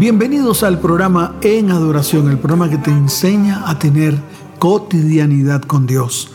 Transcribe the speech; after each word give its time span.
Bienvenidos 0.00 0.62
al 0.62 0.80
programa 0.80 1.34
En 1.42 1.70
Adoración, 1.70 2.30
el 2.30 2.38
programa 2.38 2.70
que 2.70 2.78
te 2.78 2.90
enseña 2.90 3.68
a 3.68 3.78
tener 3.78 4.18
cotidianidad 4.58 5.60
con 5.60 5.86
Dios. 5.86 6.30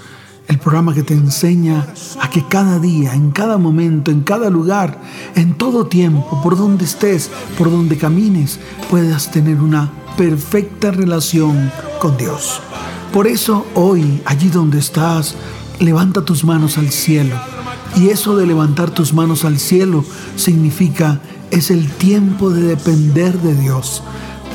El 0.48 0.60
programa 0.60 0.94
que 0.94 1.02
te 1.02 1.16
enseña 1.16 1.88
a 2.22 2.30
que 2.30 2.46
cada 2.48 2.78
día, 2.78 3.16
en 3.16 3.32
cada 3.32 3.58
momento, 3.58 4.12
en 4.12 4.22
cada 4.22 4.52
lugar, 4.52 5.02
en 5.34 5.56
todo 5.56 5.88
tiempo, 5.88 6.44
por 6.44 6.56
donde 6.56 6.86
estés, 6.86 7.32
por 7.58 7.72
donde 7.72 7.98
camines, 7.98 8.60
puedas 8.88 9.32
tener 9.32 9.60
una 9.60 9.92
perfecta 10.16 10.92
relación 10.92 11.72
con 12.00 12.18
Dios. 12.18 12.62
Por 13.12 13.26
eso 13.26 13.66
hoy, 13.74 14.22
allí 14.26 14.50
donde 14.50 14.78
estás, 14.78 15.34
levanta 15.80 16.24
tus 16.24 16.44
manos 16.44 16.78
al 16.78 16.92
cielo. 16.92 17.36
Y 17.96 18.10
eso 18.10 18.36
de 18.36 18.46
levantar 18.46 18.92
tus 18.92 19.12
manos 19.12 19.44
al 19.44 19.58
cielo 19.58 20.06
significa 20.36 21.20
es 21.56 21.72
el 21.72 21.90
tiempo 21.90 22.50
de 22.50 22.62
depender 22.62 23.40
de 23.40 23.56
Dios. 23.56 24.04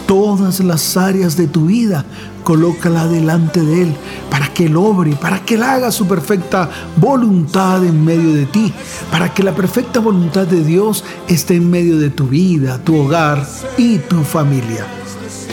Todas 0.07 0.61
las 0.61 0.97
áreas 0.99 1.37
de 1.37 1.47
tu 1.47 1.67
vida, 1.67 2.05
colócala 2.45 3.07
delante 3.07 3.63
de 3.63 3.83
Él 3.85 3.95
para 4.31 4.53
que 4.53 4.67
Él 4.67 4.77
obre, 4.77 5.13
para 5.13 5.45
que 5.45 5.55
Él 5.55 5.63
haga 5.63 5.93
su 5.93 6.07
perfecta 6.07 6.69
voluntad 6.97 7.85
en 7.85 8.05
medio 8.05 8.35
de 8.35 8.45
ti, 8.47 8.73
para 9.11 9.33
que 9.33 9.43
la 9.43 9.55
perfecta 9.55 10.01
voluntad 10.01 10.47
de 10.47 10.63
Dios 10.63 11.05
esté 11.27 11.57
en 11.57 11.71
medio 11.71 11.99
de 11.99 12.11
tu 12.11 12.27
vida, 12.27 12.83
tu 12.85 12.97
hogar 12.97 13.49
y 13.79 13.99
tu 13.99 14.23
familia. 14.23 14.87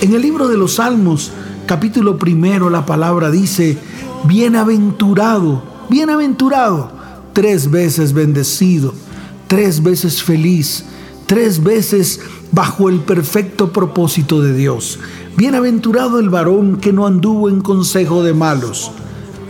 En 0.02 0.14
el 0.14 0.22
libro 0.22 0.48
de 0.48 0.58
los 0.58 0.76
Salmos, 0.76 1.32
capítulo 1.66 2.18
primero, 2.18 2.70
la 2.70 2.86
palabra 2.86 3.32
dice, 3.32 3.78
bienaventurado, 4.26 5.64
bienaventurado, 5.90 6.92
tres 7.32 7.72
veces 7.72 8.12
bendecido, 8.12 8.94
tres 9.48 9.82
veces 9.82 10.22
feliz 10.24 10.84
tres 11.28 11.62
veces 11.62 12.22
bajo 12.52 12.90
el 12.90 13.02
perfecto 13.02 13.72
propósito 13.72 14.42
de 14.42 14.54
Dios. 14.54 15.00
Bienaventurado 15.36 16.20
el 16.20 16.30
varón 16.30 16.78
que 16.78 16.94
no 16.94 17.06
anduvo 17.06 17.50
en 17.50 17.62
consejo 17.62 18.24
de 18.24 18.34
malos, 18.34 18.92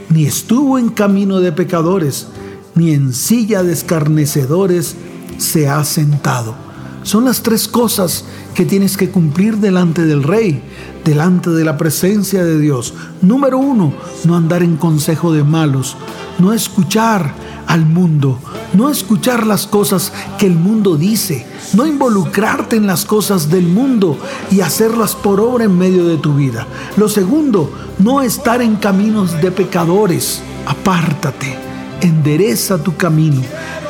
ni 0.09 0.25
estuvo 0.25 0.77
en 0.77 0.89
camino 0.89 1.39
de 1.39 1.53
pecadores, 1.53 2.27
ni 2.75 2.91
en 2.91 3.13
silla 3.13 3.63
de 3.63 3.71
escarnecedores 3.71 4.95
se 5.37 5.69
ha 5.69 5.83
sentado. 5.85 6.55
Son 7.03 7.23
las 7.23 7.41
tres 7.41 7.69
cosas 7.69 8.25
que 8.53 8.65
tienes 8.65 8.97
que 8.97 9.09
cumplir 9.09 9.57
delante 9.57 10.03
del 10.03 10.23
Rey, 10.23 10.61
delante 11.05 11.51
de 11.51 11.63
la 11.63 11.77
presencia 11.77 12.43
de 12.43 12.59
Dios. 12.59 12.93
Número 13.21 13.57
uno, 13.59 13.93
no 14.25 14.35
andar 14.35 14.61
en 14.61 14.75
consejo 14.75 15.31
de 15.31 15.43
malos, 15.43 15.95
no 16.37 16.51
escuchar 16.51 17.33
al 17.67 17.85
mundo, 17.85 18.39
no 18.73 18.89
escuchar 18.89 19.45
las 19.45 19.67
cosas 19.67 20.13
que 20.39 20.47
el 20.47 20.55
mundo 20.55 20.95
dice, 20.95 21.45
no 21.73 21.85
involucrarte 21.85 22.77
en 22.77 22.87
las 22.87 23.05
cosas 23.05 23.49
del 23.49 23.67
mundo 23.67 24.17
y 24.49 24.61
hacerlas 24.61 25.15
por 25.15 25.39
obra 25.41 25.65
en 25.65 25.77
medio 25.77 26.07
de 26.07 26.17
tu 26.17 26.33
vida. 26.33 26.65
Lo 26.95 27.09
segundo, 27.09 27.71
no 27.99 28.21
estar 28.21 28.61
en 28.61 28.77
caminos 28.77 29.41
de 29.41 29.51
pecadores. 29.51 30.41
Apártate, 30.65 31.57
endereza 32.01 32.77
tu 32.81 32.95
camino. 32.95 33.41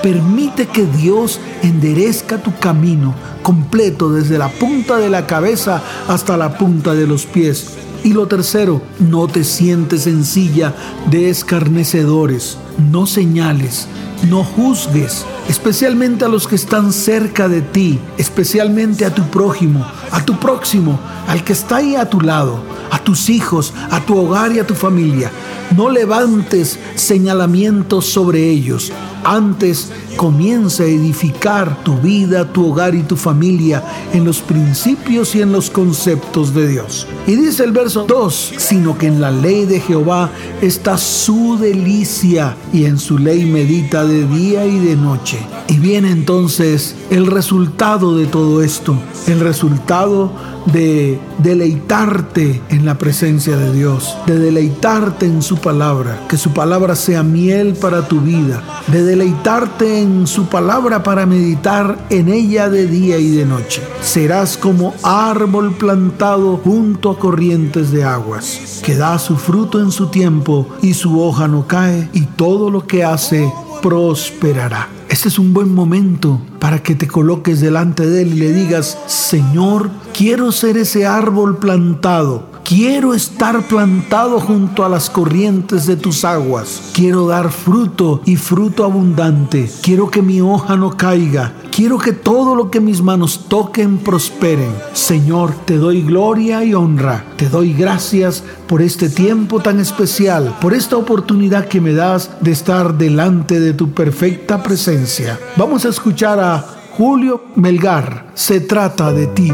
Permite 0.01 0.67
que 0.67 0.85
Dios 0.85 1.39
enderezca 1.61 2.41
tu 2.41 2.57
camino 2.57 3.13
completo 3.43 4.11
desde 4.11 4.37
la 4.37 4.49
punta 4.49 4.97
de 4.97 5.09
la 5.09 5.27
cabeza 5.27 5.81
hasta 6.07 6.37
la 6.37 6.57
punta 6.57 6.93
de 6.93 7.07
los 7.07 7.25
pies. 7.25 7.73
Y 8.03 8.13
lo 8.13 8.27
tercero, 8.27 8.81
no 8.99 9.27
te 9.27 9.43
sientes 9.43 10.07
en 10.07 10.23
silla 10.23 10.73
de 11.09 11.29
escarnecedores 11.29 12.57
no 12.77 13.05
señales, 13.05 13.87
no 14.29 14.43
juzgues, 14.43 15.25
especialmente 15.49 16.25
a 16.25 16.27
los 16.27 16.47
que 16.47 16.55
están 16.55 16.93
cerca 16.93 17.47
de 17.47 17.61
ti, 17.61 17.99
especialmente 18.17 19.05
a 19.05 19.13
tu 19.13 19.23
prójimo, 19.23 19.85
a 20.11 20.23
tu 20.23 20.39
próximo, 20.39 20.99
al 21.27 21.43
que 21.43 21.53
está 21.53 21.77
ahí 21.77 21.95
a 21.95 22.09
tu 22.09 22.21
lado, 22.21 22.59
a 22.91 23.03
tus 23.03 23.29
hijos, 23.29 23.73
a 23.91 23.99
tu 24.01 24.17
hogar 24.17 24.51
y 24.51 24.59
a 24.59 24.67
tu 24.67 24.73
familia. 24.73 25.31
No 25.75 25.89
levantes 25.89 26.79
señalamientos 26.95 28.05
sobre 28.05 28.49
ellos. 28.49 28.91
Antes 29.23 29.91
comienza 30.15 30.83
a 30.83 30.87
edificar 30.87 31.83
tu 31.83 31.95
vida, 31.97 32.51
tu 32.51 32.71
hogar 32.71 32.95
y 32.95 33.03
tu 33.03 33.17
familia 33.17 33.83
en 34.13 34.23
los 34.23 34.39
principios 34.39 35.35
y 35.35 35.41
en 35.41 35.51
los 35.51 35.69
conceptos 35.69 36.53
de 36.53 36.67
Dios. 36.67 37.07
Y 37.27 37.35
dice 37.35 37.63
el 37.63 37.71
verso 37.71 38.05
2, 38.07 38.53
sino 38.57 38.97
que 38.97 39.07
en 39.07 39.19
la 39.19 39.31
ley 39.31 39.65
de 39.65 39.79
Jehová 39.79 40.31
está 40.61 40.97
su 40.97 41.57
delicia 41.57 42.55
y 42.73 42.85
en 42.85 42.97
su 42.97 43.17
ley 43.17 43.45
medita 43.45 44.05
de 44.05 44.25
día 44.27 44.65
y 44.65 44.79
de 44.79 44.95
noche. 44.95 45.39
Y 45.67 45.77
viene 45.77 46.11
entonces 46.11 46.95
el 47.09 47.27
resultado 47.27 48.17
de 48.17 48.25
todo 48.25 48.63
esto, 48.63 48.97
el 49.27 49.39
resultado 49.41 50.31
de 50.73 51.19
deleitarte 51.39 52.61
en 52.69 52.85
la 52.85 52.97
presencia 52.97 53.57
de 53.57 53.73
Dios, 53.73 54.17
de 54.25 54.37
deleitarte 54.37 55.25
en 55.25 55.41
su 55.41 55.57
palabra, 55.57 56.25
que 56.27 56.37
su 56.37 56.51
palabra 56.51 56.95
sea 56.95 57.23
miel 57.23 57.73
para 57.73 58.07
tu 58.07 58.21
vida, 58.21 58.61
de 58.87 59.03
deleitarte 59.03 59.99
en 59.99 60.27
su 60.27 60.47
palabra 60.47 61.03
para 61.03 61.25
meditar 61.25 61.97
en 62.09 62.29
ella 62.29 62.69
de 62.69 62.87
día 62.87 63.17
y 63.17 63.29
de 63.29 63.45
noche. 63.45 63.81
Serás 64.01 64.57
como 64.57 64.93
árbol 65.03 65.75
plantado 65.75 66.57
junto 66.57 67.11
a 67.11 67.19
corrientes 67.19 67.91
de 67.91 68.03
aguas, 68.03 68.81
que 68.83 68.95
da 68.95 69.19
su 69.19 69.37
fruto 69.37 69.79
en 69.79 69.91
su 69.91 70.07
tiempo 70.07 70.67
y 70.81 70.93
su 70.93 71.21
hoja 71.21 71.47
no 71.47 71.67
cae 71.67 72.09
y 72.13 72.21
todo 72.21 72.69
lo 72.69 72.85
que 72.85 73.03
hace 73.03 73.51
prosperará. 73.81 74.89
Este 75.17 75.29
es 75.29 75.39
un 75.39 75.51
buen 75.51 75.73
momento 75.73 76.39
para 76.59 76.83
que 76.83 76.93
te 76.93 77.07
coloques 77.07 77.59
delante 77.59 78.05
de 78.05 78.21
Él 78.21 78.35
y 78.35 78.39
le 78.39 78.53
digas, 78.53 78.99
Señor, 79.07 79.89
quiero 80.13 80.51
ser 80.51 80.77
ese 80.77 81.07
árbol 81.07 81.57
plantado 81.57 82.56
Quiero 82.67 83.13
estar 83.13 83.65
plantado 83.65 84.41
junto 84.41 84.83
a 84.83 84.89
las 84.89 85.09
corrientes 85.09 85.85
de 85.85 85.95
tus 85.95 86.25
aguas. 86.25 86.91
Quiero 86.93 87.25
dar 87.25 87.49
fruto 87.49 88.19
y 88.25 88.35
fruto 88.35 88.83
abundante. 88.83 89.71
Quiero 89.81 90.11
que 90.11 90.21
mi 90.21 90.41
hoja 90.41 90.75
no 90.75 90.97
caiga. 90.97 91.53
Quiero 91.71 91.97
que 91.97 92.11
todo 92.11 92.55
lo 92.55 92.69
que 92.69 92.81
mis 92.81 93.01
manos 93.01 93.45
toquen 93.47 93.99
prosperen. 93.99 94.69
Señor, 94.91 95.53
te 95.63 95.77
doy 95.77 96.01
gloria 96.01 96.61
y 96.65 96.73
honra. 96.73 97.23
Te 97.37 97.47
doy 97.47 97.71
gracias 97.71 98.43
por 98.67 98.81
este 98.81 99.07
tiempo 99.07 99.61
tan 99.61 99.79
especial, 99.79 100.57
por 100.59 100.73
esta 100.73 100.97
oportunidad 100.97 101.69
que 101.69 101.79
me 101.79 101.93
das 101.93 102.31
de 102.41 102.51
estar 102.51 102.97
delante 102.97 103.61
de 103.61 103.71
tu 103.71 103.93
perfecta 103.93 104.61
presencia. 104.61 105.39
Vamos 105.55 105.85
a 105.85 105.89
escuchar 105.89 106.37
a 106.41 106.65
Julio 106.97 107.45
Melgar. 107.55 108.29
Se 108.33 108.59
trata 108.59 109.13
de 109.13 109.27
ti. 109.27 109.53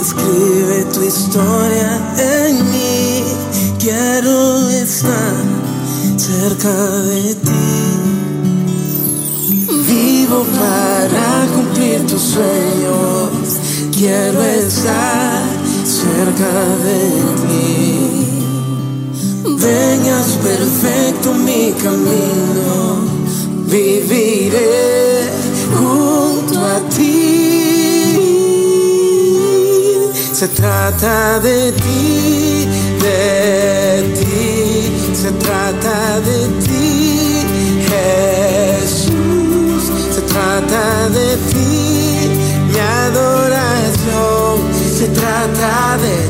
Escribe 0.00 0.84
tu 0.92 1.02
historia 1.02 2.00
en 2.18 2.70
mí. 2.70 3.24
Quiero 3.78 4.68
estar 4.70 5.34
cerca 6.16 6.72
de 7.02 7.34
ti. 7.34 7.50
Vivo 9.86 10.44
para 10.58 11.46
cumplir 11.54 12.06
tus 12.06 12.22
sueños. 12.22 13.58
Quiero 13.92 14.42
estar 14.42 15.42
cerca 15.84 16.52
de 16.84 17.00
ti. 17.46 17.70
Vengas 19.44 20.28
perfecto 20.42 21.34
mi 21.34 21.72
camino. 21.72 23.04
Viviré 23.66 25.30
junto 25.76 26.58
a 26.58 26.80
ti. 26.88 27.39
Se 30.40 30.48
trata 30.48 31.38
de 31.38 31.70
ti, 31.70 32.66
de 32.98 34.14
ti, 34.18 35.14
se 35.14 35.30
trata 35.32 36.18
de 36.20 36.48
ti, 36.64 37.44
Jesús. 37.90 39.82
Se 40.14 40.22
trata 40.22 41.10
de 41.10 41.36
ti, 41.52 42.30
mi 42.72 42.78
adoración. 42.78 44.56
Se 44.96 45.08
trata 45.08 45.98
de 45.98 46.16
ti. 46.24 46.29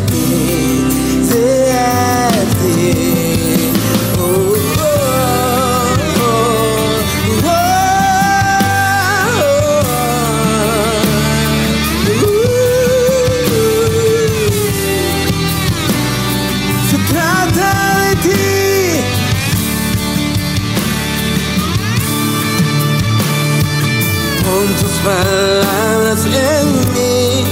Palabras 25.05 26.27
en 26.27 26.69
mí. 26.95 27.45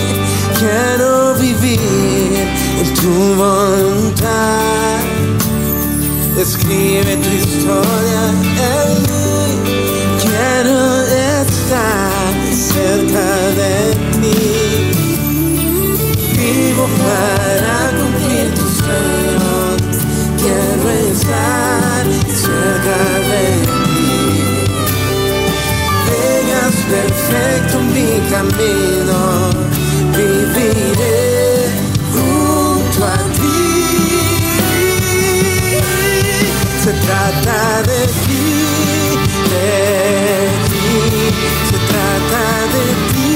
Quiero 0.59 1.35
vivir 1.35 1.81
en 2.81 2.95
tu 2.95 3.13
voluntad. 3.35 5.01
Escribe 6.37 7.17
tu 7.17 7.31
historia 7.41 8.21
en 8.31 8.95
mí. 9.03 9.41
Quiero 10.23 10.79
estar 11.43 12.33
cerca 12.53 13.29
de 13.61 13.77
ti. 14.21 14.39
Vivo 16.37 16.85
para 17.03 17.77
cumplir 17.99 18.47
tus 18.55 18.73
sueños. 18.79 19.77
Quiero 20.39 20.87
estar 21.13 22.05
cerca 22.45 22.99
de 23.19 23.25
ti. 23.25 23.28
Perfecto 27.29 27.81
mi 27.81 28.21
camino. 28.31 29.51
Viviré 30.17 31.71
junto 32.13 33.05
a 33.05 33.17
ti. 33.37 33.59
Se 36.83 36.93
trata 36.93 37.83
de 37.83 38.01
ti, 38.25 38.45
de 39.51 39.69
ti. 40.69 40.89
Se 41.71 41.79
trata 41.91 42.45
de 42.75 42.85
ti, 43.13 43.33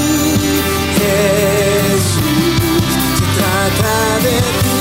Jesús. 0.99 2.23
Se 3.19 3.27
trata 3.37 3.97
de 4.25 4.37
ti, 4.63 4.81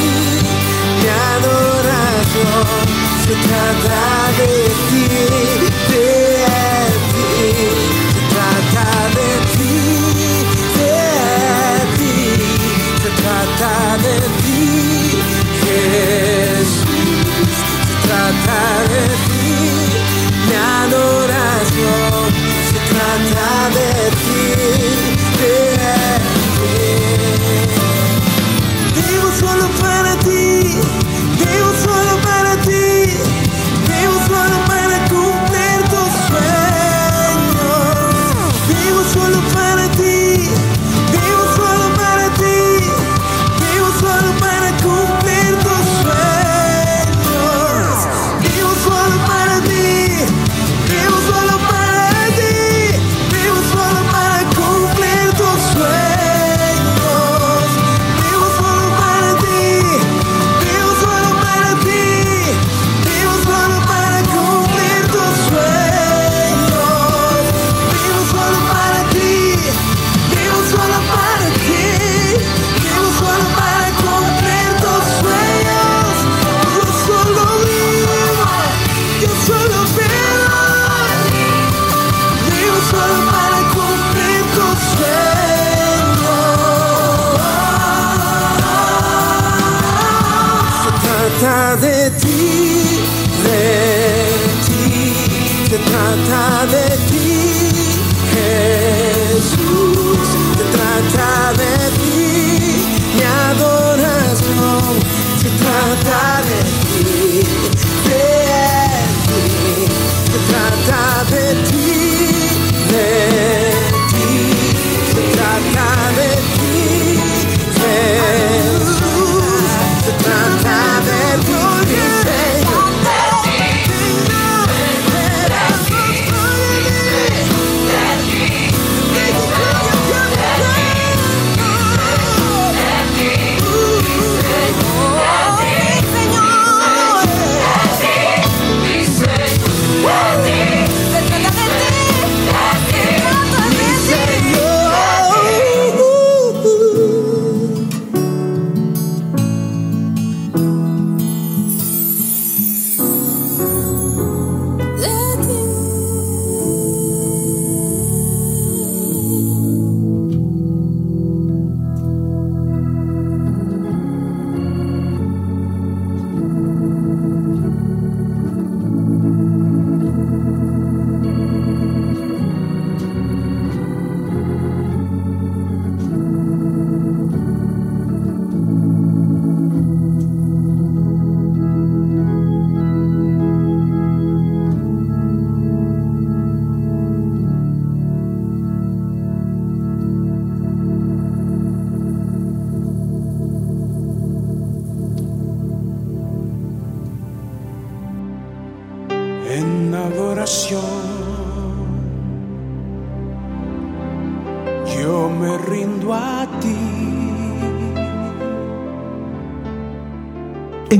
mi 1.00 1.08
adoración. 1.36 2.66
Se 3.26 3.34
trata 3.48 4.02
de 4.38 4.52
ti, 4.90 5.61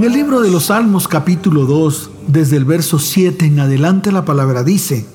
En 0.02 0.08
el 0.08 0.14
libro 0.14 0.42
de 0.42 0.50
los 0.50 0.66
Salmos 0.66 1.08
capítulo 1.08 1.68
2, 1.68 2.10
desde 2.26 2.58
el 2.58 2.66
verso 2.66 2.98
7 2.98 3.46
en 3.46 3.60
adelante 3.60 4.12
la 4.12 4.26
palabra 4.26 4.64
dice, 4.64 5.06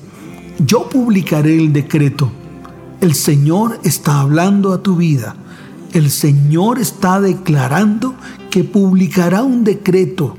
yo 0.59 0.87
publicaré 0.87 1.57
el 1.57 1.73
decreto. 1.73 2.31
El 3.01 3.13
Señor 3.13 3.81
está 3.83 4.21
hablando 4.21 4.71
a 4.71 4.81
tu 4.81 4.95
vida. 4.95 5.35
El 5.91 6.09
Señor 6.09 6.79
está 6.79 7.19
declarando 7.19 8.15
que 8.49 8.63
publicará 8.63 9.43
un 9.43 9.65
decreto, 9.65 10.37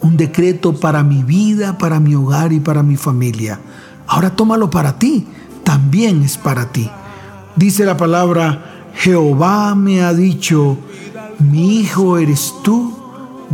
un 0.00 0.16
decreto 0.16 0.80
para 0.80 1.02
mi 1.02 1.22
vida, 1.22 1.76
para 1.76 2.00
mi 2.00 2.14
hogar 2.14 2.54
y 2.54 2.60
para 2.60 2.82
mi 2.82 2.96
familia. 2.96 3.60
Ahora 4.06 4.34
tómalo 4.34 4.70
para 4.70 4.98
ti, 4.98 5.26
también 5.62 6.22
es 6.22 6.38
para 6.38 6.72
ti. 6.72 6.88
Dice 7.54 7.84
la 7.84 7.98
palabra, 7.98 8.92
Jehová 8.94 9.74
me 9.74 10.00
ha 10.00 10.14
dicho, 10.14 10.78
mi 11.38 11.80
hijo 11.80 12.16
eres 12.16 12.54
tú, 12.64 12.99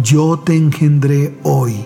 yo 0.03 0.39
te 0.39 0.57
engendré 0.57 1.37
hoy. 1.43 1.85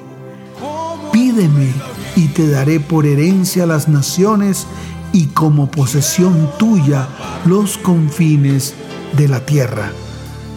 Pídeme 1.12 1.72
y 2.16 2.28
te 2.28 2.48
daré 2.48 2.80
por 2.80 3.06
herencia 3.06 3.66
las 3.66 3.88
naciones 3.88 4.66
y 5.12 5.26
como 5.26 5.70
posesión 5.70 6.50
tuya 6.58 7.06
los 7.46 7.78
confines 7.78 8.74
de 9.16 9.28
la 9.28 9.46
tierra. 9.46 9.92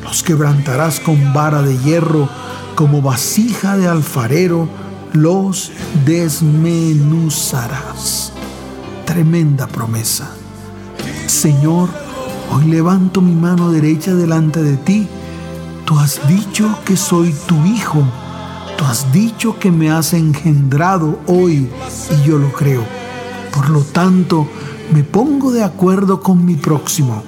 Los 0.03 0.23
quebrantarás 0.23 0.99
con 0.99 1.33
vara 1.33 1.61
de 1.61 1.77
hierro, 1.79 2.27
como 2.75 3.01
vasija 3.01 3.77
de 3.77 3.87
alfarero, 3.87 4.67
los 5.13 5.71
desmenuzarás. 6.05 8.33
Tremenda 9.05 9.67
promesa. 9.67 10.29
Señor, 11.27 11.89
hoy 12.51 12.65
levanto 12.65 13.21
mi 13.21 13.33
mano 13.33 13.71
derecha 13.71 14.13
delante 14.13 14.61
de 14.61 14.75
ti. 14.77 15.07
Tú 15.93 15.99
has 15.99 16.27
dicho 16.27 16.75
que 16.85 16.97
soy 16.97 17.35
tu 17.45 17.63
hijo. 17.65 18.01
Tú 18.79 18.83
has 18.83 19.11
dicho 19.13 19.59
que 19.59 19.69
me 19.69 19.91
has 19.91 20.13
engendrado 20.13 21.19
hoy 21.27 21.69
y 22.09 22.27
yo 22.27 22.39
lo 22.39 22.51
creo. 22.51 22.83
Por 23.53 23.69
lo 23.69 23.81
tanto, 23.81 24.47
me 24.91 25.03
pongo 25.03 25.51
de 25.51 25.63
acuerdo 25.63 26.19
con 26.19 26.43
mi 26.43 26.55
próximo. 26.55 27.21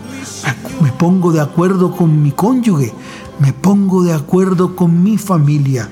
Me 0.82 0.92
pongo 0.92 1.32
de 1.32 1.42
acuerdo 1.42 1.96
con 1.96 2.24
mi 2.24 2.32
cónyuge. 2.32 2.92
Me 3.38 3.54
pongo 3.54 4.04
de 4.04 4.14
acuerdo 4.14 4.76
con 4.76 5.04
mi 5.04 5.20
familia 5.20 5.88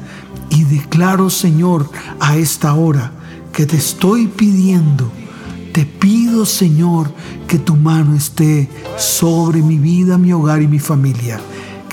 y 0.49 0.63
declaro, 0.63 1.29
Señor, 1.29 1.87
a 2.19 2.37
esta 2.37 2.73
hora 2.73 3.11
que 3.51 3.67
te 3.67 3.77
estoy 3.77 4.25
pidiendo, 4.25 5.11
te 5.73 5.85
pido, 5.85 6.43
Señor, 6.47 7.13
que 7.47 7.59
tu 7.59 7.75
mano 7.75 8.15
esté 8.15 8.67
sobre 8.97 9.61
mi 9.61 9.77
vida, 9.77 10.17
mi 10.17 10.33
hogar 10.33 10.63
y 10.63 10.67
mi 10.67 10.79
familia, 10.79 11.39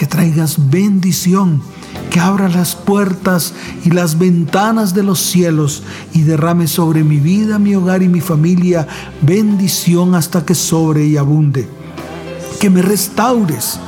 que 0.00 0.06
traigas 0.06 0.70
bendición, 0.70 1.60
que 2.08 2.20
abra 2.20 2.48
las 2.48 2.74
puertas 2.74 3.52
y 3.84 3.90
las 3.90 4.18
ventanas 4.18 4.94
de 4.94 5.02
los 5.02 5.20
cielos 5.20 5.82
y 6.14 6.22
derrame 6.22 6.68
sobre 6.68 7.04
mi 7.04 7.18
vida, 7.18 7.58
mi 7.58 7.74
hogar 7.74 8.02
y 8.02 8.08
mi 8.08 8.22
familia 8.22 8.88
bendición 9.20 10.14
hasta 10.14 10.46
que 10.46 10.54
sobre 10.54 11.04
y 11.04 11.18
abunde. 11.18 11.68
Que 12.58 12.70
me 12.70 12.80
restaures, 12.80 13.78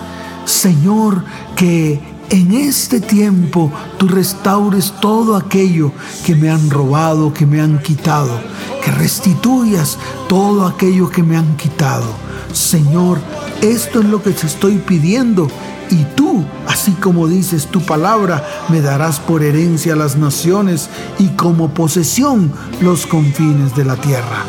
Señor, 0.45 1.25
que 1.57 1.99
en 2.29 2.53
este 2.53 3.01
tiempo 3.01 3.73
tú 3.97 4.07
restaures 4.07 4.93
todo 5.01 5.35
aquello 5.35 5.93
que 6.27 6.35
me 6.35 6.51
han 6.51 6.69
robado, 6.69 7.33
que 7.33 7.47
me 7.47 7.63
han 7.63 7.81
quitado, 7.81 8.39
que 8.85 8.91
restituyas 8.91 9.97
todo 10.29 10.67
aquello 10.67 11.09
que 11.09 11.23
me 11.23 11.39
han 11.39 11.57
quitado. 11.57 12.13
Señor, 12.53 13.19
esto 13.63 14.01
es 14.01 14.05
lo 14.05 14.23
que 14.23 14.33
te 14.33 14.47
estoy 14.47 14.77
pidiendo 14.77 15.49
y 15.93 16.07
tú, 16.17 16.43
así 16.67 16.93
como 16.93 17.29
dices 17.29 17.67
tu 17.67 17.83
palabra, 17.83 18.43
me 18.71 18.81
darás 18.81 19.21
por 19.21 19.43
herencia 19.43 19.95
las 19.95 20.17
naciones 20.17 20.89
y 21.19 21.29
como 21.29 21.75
posesión 21.75 22.51
los 22.81 23.07
confines 23.07 23.77
de 23.77 23.85
la 23.85 23.97
tierra. 23.97 24.45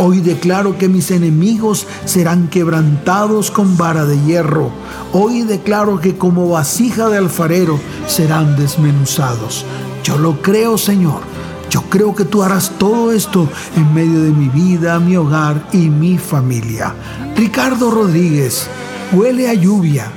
Hoy 0.00 0.20
declaro 0.20 0.76
que 0.76 0.88
mis 0.88 1.12
enemigos 1.12 1.86
serán 2.04 2.48
quebrantados 2.48 3.52
con 3.52 3.76
vara 3.76 4.06
de 4.06 4.20
hierro. 4.24 4.70
Hoy 5.12 5.42
declaro 5.42 6.00
que 6.00 6.16
como 6.16 6.48
vasija 6.48 7.08
de 7.08 7.18
alfarero 7.18 7.78
serán 8.08 8.56
desmenuzados. 8.56 9.64
Yo 10.02 10.18
lo 10.18 10.42
creo, 10.42 10.78
Señor. 10.78 11.20
Yo 11.70 11.82
creo 11.82 12.14
que 12.14 12.24
tú 12.24 12.42
harás 12.42 12.72
todo 12.78 13.12
esto 13.12 13.48
en 13.76 13.94
medio 13.94 14.22
de 14.22 14.30
mi 14.30 14.48
vida, 14.48 14.98
mi 14.98 15.16
hogar 15.16 15.68
y 15.72 15.90
mi 15.90 16.18
familia. 16.18 16.94
Ricardo 17.36 17.90
Rodríguez, 17.90 18.66
huele 19.12 19.48
a 19.48 19.54
lluvia. 19.54 20.10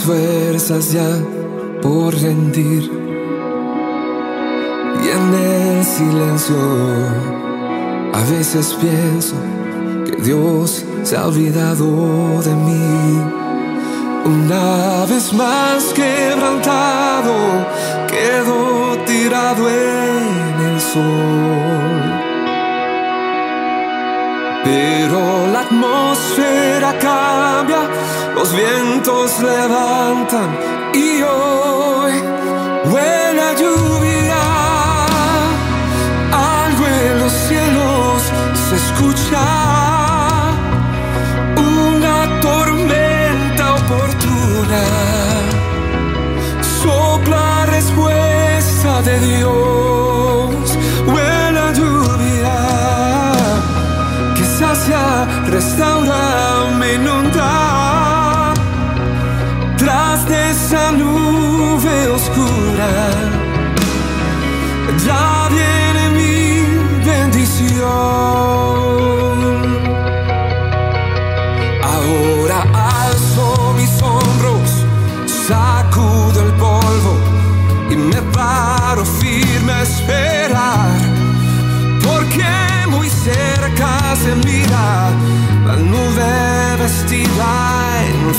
Fuerzas 0.00 0.92
ya 0.92 1.08
por 1.82 2.14
rendir. 2.14 2.90
Y 5.04 5.08
en 5.08 5.34
el 5.34 5.84
silencio, 5.84 6.56
a 8.12 8.20
veces 8.30 8.76
pienso 8.80 9.34
que 10.06 10.22
Dios 10.22 10.84
se 11.02 11.16
ha 11.16 11.26
olvidado 11.26 12.42
de 12.42 12.54
mí. 12.54 13.22
Una 14.24 15.06
vez 15.06 15.32
más 15.32 15.84
quebrantado, 15.94 17.34
quedo 18.08 18.98
tirado 19.06 19.68
en 19.68 20.60
el 20.66 20.80
sol. 20.80 21.97
Pero 24.64 25.46
la 25.52 25.60
atmósfera 25.60 26.90
cambia, 26.98 27.82
los 28.34 28.52
vientos 28.52 29.38
levantan 29.40 30.48
y 30.94 31.22
hoy 31.22 32.12
huele 32.90 33.42
a 33.42 33.54
lluvia. 33.54 34.42
Algo 36.32 36.86
en 36.86 37.18
los 37.20 37.32
cielos 37.32 38.22
se 38.68 38.76
escucha, 38.76 39.44
una 41.56 42.40
tormenta 42.40 43.74
oportuna. 43.74 44.82
Sopla 46.82 47.66
respuesta 47.66 49.02
de 49.02 49.18
Dios, 49.20 49.87
que 54.88 54.94
sacia, 54.94 55.26
restaura, 55.50 56.70
me 56.78 56.94
inunda. 56.94 58.54
Tras 59.76 60.26
de 60.26 60.50
esa 60.50 60.92
nube 60.92 62.08
oscura, 62.08 62.88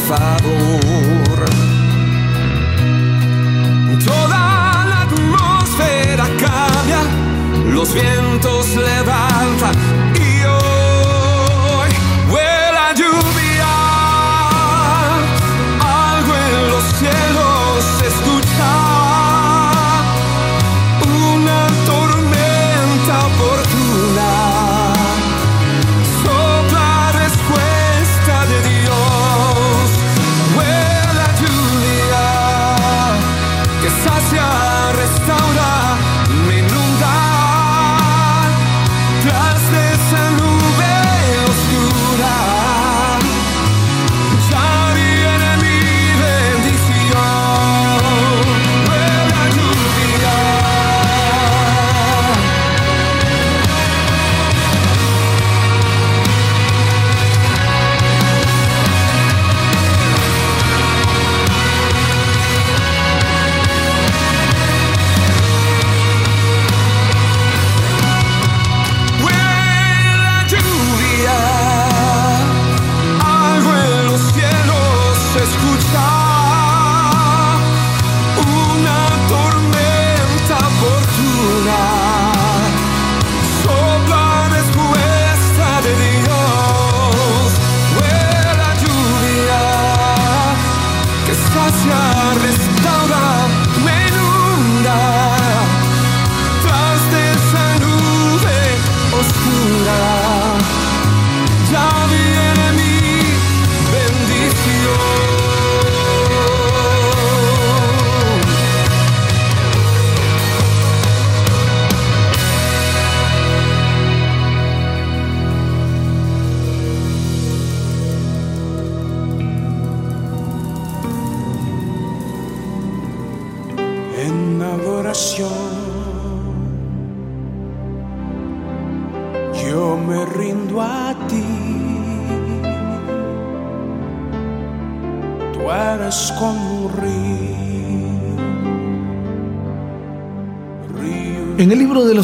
favor. 0.09 1.45
Toda 4.03 4.85
la 4.89 5.01
atmósfera 5.03 6.25
cambia, 6.45 7.01
los 7.71 7.93
vientos 7.93 8.75
levantan 8.75 9.88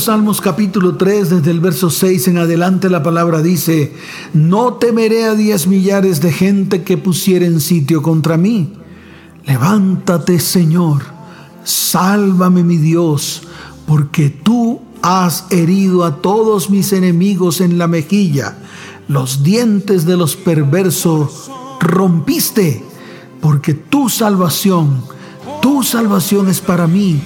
Salmos 0.06 0.40
capítulo 0.40 0.98
3, 0.98 1.32
desde 1.32 1.50
el 1.50 1.60
verso 1.60 1.90
6 1.90 2.28
en 2.28 2.38
adelante, 2.38 2.92
la 2.92 3.02
palabra 3.02 3.42
dice, 3.42 3.92
no 4.36 4.76
temeré 4.76 5.26
a 5.26 5.34
diez 5.34 5.66
millares 5.66 6.22
de 6.22 6.32
gente 6.32 6.84
que 6.84 6.96
pusieren 6.96 7.60
sitio 7.60 8.04
contra 8.04 8.38
mí. 8.38 8.74
Levántate, 9.48 10.40
Señor, 10.40 11.02
sálvame 11.64 12.64
mi 12.64 12.78
Dios, 12.78 13.48
porque 13.88 14.30
tú 14.30 14.80
has 15.02 15.48
herido 15.50 16.04
a 16.04 16.18
todos 16.18 16.70
mis 16.70 16.94
enemigos 16.94 17.60
en 17.60 17.80
la 17.80 17.88
mejilla, 17.88 18.60
los 19.08 19.42
dientes 19.42 20.06
de 20.06 20.18
los 20.18 20.36
perversos 20.36 21.50
rompiste, 21.80 22.84
porque 23.42 23.74
tu 23.74 24.10
salvación, 24.10 25.02
tu 25.64 25.82
salvación 25.82 26.48
es 26.48 26.62
para 26.62 26.86
mí, 26.86 27.20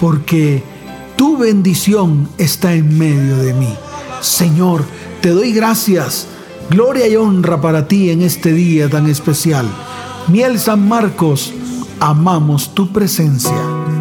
porque 0.00 0.73
tu 1.16 1.36
bendición 1.36 2.28
está 2.38 2.74
en 2.74 2.98
medio 2.98 3.36
de 3.36 3.54
mí. 3.54 3.74
Señor, 4.20 4.84
te 5.20 5.30
doy 5.30 5.52
gracias, 5.52 6.26
gloria 6.70 7.06
y 7.06 7.16
honra 7.16 7.60
para 7.60 7.86
ti 7.88 8.10
en 8.10 8.22
este 8.22 8.52
día 8.52 8.88
tan 8.88 9.08
especial. 9.08 9.66
Miel 10.28 10.58
San 10.58 10.88
Marcos, 10.88 11.52
amamos 12.00 12.74
tu 12.74 12.92
presencia. 12.92 13.93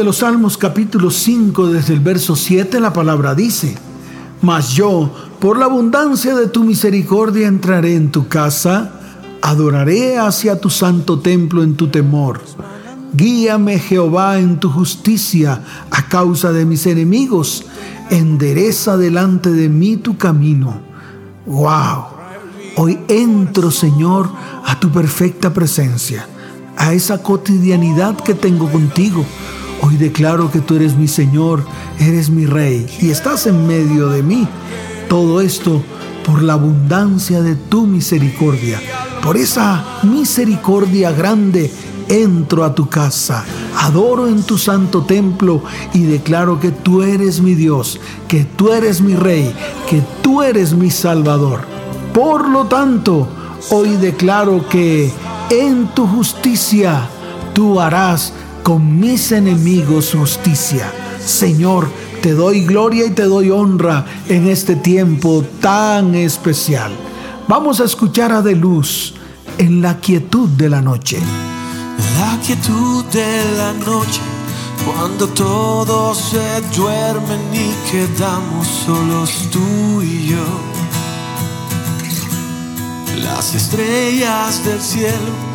De 0.00 0.04
los 0.04 0.16
Salmos 0.16 0.56
capítulo 0.56 1.10
5 1.10 1.66
desde 1.66 1.92
el 1.92 2.00
verso 2.00 2.34
7 2.34 2.80
la 2.80 2.90
palabra 2.90 3.34
dice, 3.34 3.76
Mas 4.40 4.70
yo, 4.70 5.12
por 5.38 5.58
la 5.58 5.66
abundancia 5.66 6.34
de 6.34 6.46
tu 6.48 6.64
misericordia, 6.64 7.46
entraré 7.46 7.96
en 7.96 8.10
tu 8.10 8.26
casa, 8.26 8.92
adoraré 9.42 10.16
hacia 10.16 10.58
tu 10.58 10.70
santo 10.70 11.18
templo 11.18 11.62
en 11.62 11.74
tu 11.74 11.88
temor. 11.88 12.40
Guíame 13.12 13.78
Jehová 13.78 14.38
en 14.38 14.58
tu 14.58 14.70
justicia 14.70 15.60
a 15.90 16.08
causa 16.08 16.50
de 16.50 16.64
mis 16.64 16.86
enemigos, 16.86 17.66
endereza 18.08 18.96
delante 18.96 19.50
de 19.50 19.68
mí 19.68 19.98
tu 19.98 20.16
camino. 20.16 20.80
¡Wow! 21.44 22.04
Hoy 22.76 22.98
entro, 23.08 23.70
Señor, 23.70 24.30
a 24.64 24.80
tu 24.80 24.90
perfecta 24.90 25.52
presencia, 25.52 26.26
a 26.78 26.94
esa 26.94 27.22
cotidianidad 27.22 28.16
que 28.16 28.32
tengo 28.32 28.72
contigo. 28.72 29.26
Hoy 29.82 29.96
declaro 29.96 30.50
que 30.50 30.60
tú 30.60 30.76
eres 30.76 30.96
mi 30.96 31.08
Señor, 31.08 31.64
eres 31.98 32.30
mi 32.30 32.46
Rey 32.46 32.86
y 33.00 33.10
estás 33.10 33.46
en 33.46 33.66
medio 33.66 34.08
de 34.08 34.22
mí. 34.22 34.46
Todo 35.08 35.40
esto 35.40 35.82
por 36.24 36.42
la 36.42 36.52
abundancia 36.54 37.42
de 37.42 37.54
tu 37.56 37.86
misericordia. 37.86 38.80
Por 39.22 39.36
esa 39.36 39.84
misericordia 40.02 41.12
grande 41.12 41.70
entro 42.08 42.64
a 42.64 42.74
tu 42.74 42.88
casa, 42.88 43.44
adoro 43.78 44.28
en 44.28 44.42
tu 44.42 44.58
santo 44.58 45.02
templo 45.02 45.62
y 45.94 46.02
declaro 46.02 46.58
que 46.60 46.72
tú 46.72 47.02
eres 47.02 47.40
mi 47.40 47.54
Dios, 47.54 48.00
que 48.28 48.44
tú 48.44 48.72
eres 48.72 49.00
mi 49.00 49.14
Rey, 49.14 49.54
que 49.88 50.02
tú 50.22 50.42
eres 50.42 50.74
mi 50.74 50.90
Salvador. 50.90 51.60
Por 52.12 52.48
lo 52.48 52.66
tanto, 52.66 53.28
hoy 53.70 53.90
declaro 53.96 54.68
que 54.68 55.10
en 55.50 55.88
tu 55.94 56.06
justicia 56.06 57.08
tú 57.54 57.80
harás 57.80 58.32
con 58.62 59.00
mis 59.00 59.32
enemigos 59.32 60.12
justicia. 60.12 60.92
Señor, 61.24 61.88
te 62.22 62.32
doy 62.32 62.64
gloria 62.64 63.06
y 63.06 63.10
te 63.10 63.22
doy 63.22 63.50
honra 63.50 64.04
en 64.28 64.48
este 64.48 64.76
tiempo 64.76 65.44
tan 65.60 66.14
especial. 66.14 66.92
Vamos 67.48 67.80
a 67.80 67.84
escuchar 67.84 68.32
a 68.32 68.42
De 68.42 68.54
Luz 68.54 69.14
en 69.58 69.82
la 69.82 69.98
quietud 69.98 70.48
de 70.50 70.68
la 70.68 70.80
noche. 70.80 71.18
La 72.18 72.38
quietud 72.40 73.04
de 73.06 73.44
la 73.56 73.72
noche, 73.72 74.20
cuando 74.84 75.26
todos 75.28 76.18
se 76.18 76.60
duermen 76.76 77.40
y 77.52 77.90
quedamos 77.90 78.66
solos 78.86 79.48
tú 79.50 80.02
y 80.02 80.28
yo. 80.28 80.44
Las 83.22 83.54
estrellas 83.54 84.64
del 84.64 84.80
cielo 84.80 85.49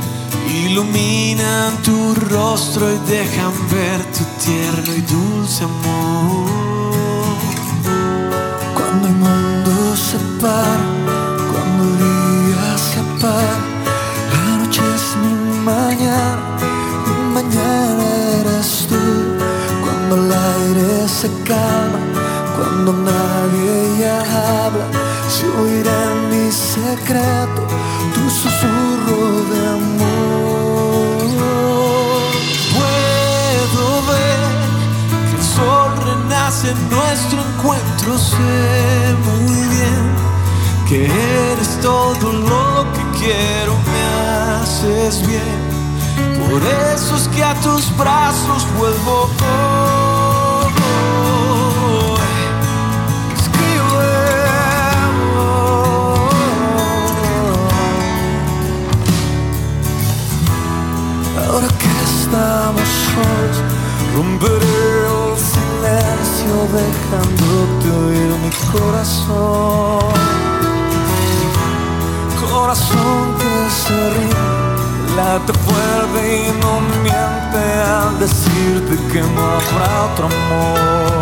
iluminan 0.55 1.77
tu 1.83 2.13
rostro 2.29 2.91
y 2.91 2.97
dejan 3.09 3.51
ver 3.69 3.99
tu 4.15 4.23
tierno 4.43 4.93
y 4.95 5.01
dulce 5.01 5.63
amor. 5.63 7.35
Cuando 8.73 9.07
el 9.07 9.15
mundo 9.15 9.95
se 9.95 10.17
para, 10.41 10.87
cuando 11.51 11.83
el 11.83 11.97
día 11.97 12.77
se 12.77 12.99
apaga, 12.99 13.57
la 14.33 14.57
noche 14.57 14.81
es 14.95 15.05
mi 15.21 15.33
mañana, 15.71 16.43
mi 17.07 17.33
mañana 17.33 18.03
eres 18.39 18.87
tú. 18.89 19.01
Cuando 19.83 20.15
el 20.15 20.31
aire 20.31 21.07
se 21.07 21.29
calma, 21.43 21.99
cuando 22.55 22.93
nadie 22.93 23.99
ya 23.99 24.19
habla, 24.65 24.87
se 25.27 25.45
oirá 25.61 25.97
en 26.11 26.19
mi 26.29 26.51
secreto 26.51 27.61
tu 28.13 28.29
susurro 28.29 29.43
de 29.51 29.67
amor. 29.67 29.94
En 36.63 36.89
nuestro 36.89 37.41
encuentro, 37.41 38.17
sé 38.17 39.15
muy 39.25 39.67
bien 39.75 40.15
que 40.87 41.05
eres 41.51 41.81
todo 41.81 42.31
lo 42.31 42.85
que 42.93 43.01
quiero, 43.19 43.73
me 43.91 44.03
haces 44.61 45.27
bien. 45.27 45.59
Por 46.49 46.61
eso 46.63 47.15
es 47.17 47.27
que 47.29 47.43
a 47.43 47.53
tus 47.55 47.95
brazos 47.97 48.65
vuelvo 48.77 49.29
hoy. 49.33 50.71
Escribe. 53.35 54.07
Ahora 61.49 61.67
que 61.67 61.89
estamos 62.05 62.87
solos, 63.11 63.57
romperé 64.15 64.84
silencio 66.45 66.67
dejándote 66.71 67.91
oír 67.91 68.31
mi 68.39 68.49
corazón. 68.71 70.13
Corazón 72.51 73.35
que 73.37 73.69
se 73.69 74.09
ríe, 74.13 75.15
late 75.15 75.53
fuerte 75.53 76.47
y 76.47 76.61
no 76.61 76.81
miente 77.03 77.63
al 77.83 78.19
decirte 78.19 78.95
que 79.11 79.21
no 79.21 79.41
habrá 79.41 80.03
otro 80.11 80.25
amor. 80.25 81.21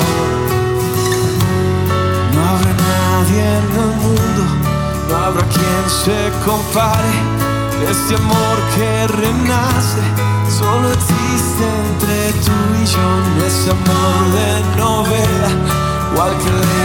No 2.34 2.42
habrá 2.50 2.74
nadie 2.74 3.42
en 3.42 3.72
el 3.84 3.96
mundo, 4.04 4.44
no 5.10 5.18
habrá 5.18 5.44
quien 5.44 5.90
se 6.04 6.32
compare. 6.46 7.14
Este 7.90 8.16
amor 8.16 8.58
que 8.76 9.08
renace 9.08 10.02
solo 10.50 10.92
existe 10.94 11.23
entre 11.60 12.32
tú 12.46 12.56
y 12.82 12.86
yo. 12.86 13.08
No 13.38 13.46
es 13.46 13.68
amor 13.68 14.24
de 14.38 14.78
novela, 14.78 15.50
igual 16.12 16.32
que 16.38 16.83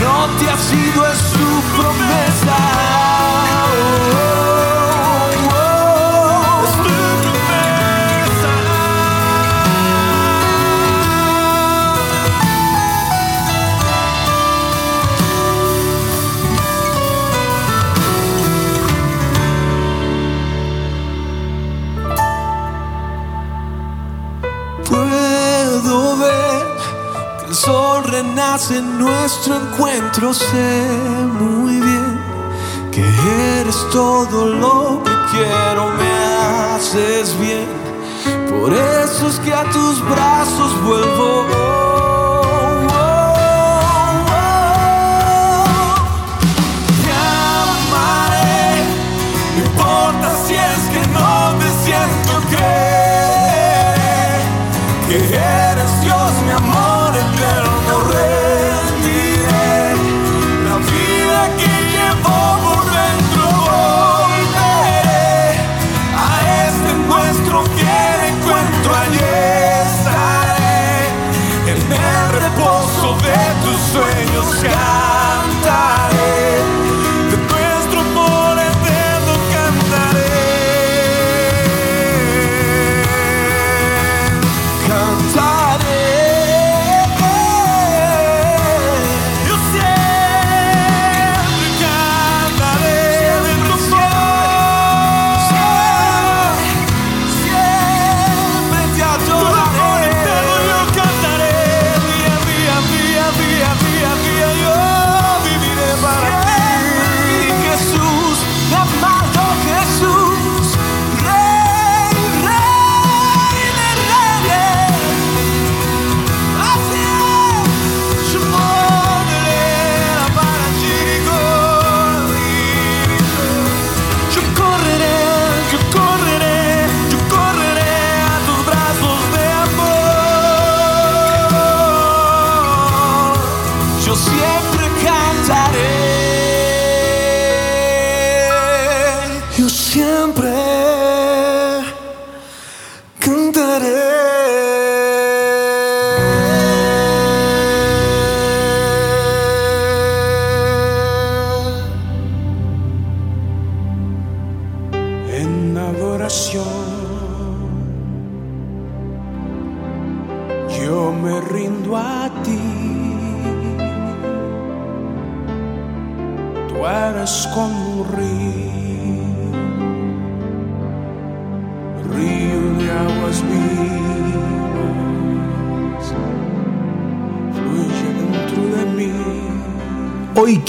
no 0.00 0.28
te 0.38 0.50
ha 0.50 0.56
sido 0.56 1.06
es 1.06 1.18
su. 1.18 2.03
En 28.54 29.00
nuestro 29.00 29.56
encuentro. 29.56 30.32
Sé 30.32 30.86
muy 31.40 31.80
bien 31.80 32.20
que 32.92 33.02
eres 33.58 33.76
todo 33.90 34.46
lo 34.46 35.02
que 35.02 35.10
quiero, 35.32 35.90
me 35.90 36.76
haces 36.76 37.36
bien. 37.40 37.66
Por 38.48 38.72
eso 38.72 39.28
es 39.28 39.40
que 39.40 39.52
a 39.52 39.64
tus 39.72 40.00
brazos 40.08 40.84
vuelvo. 40.84 41.83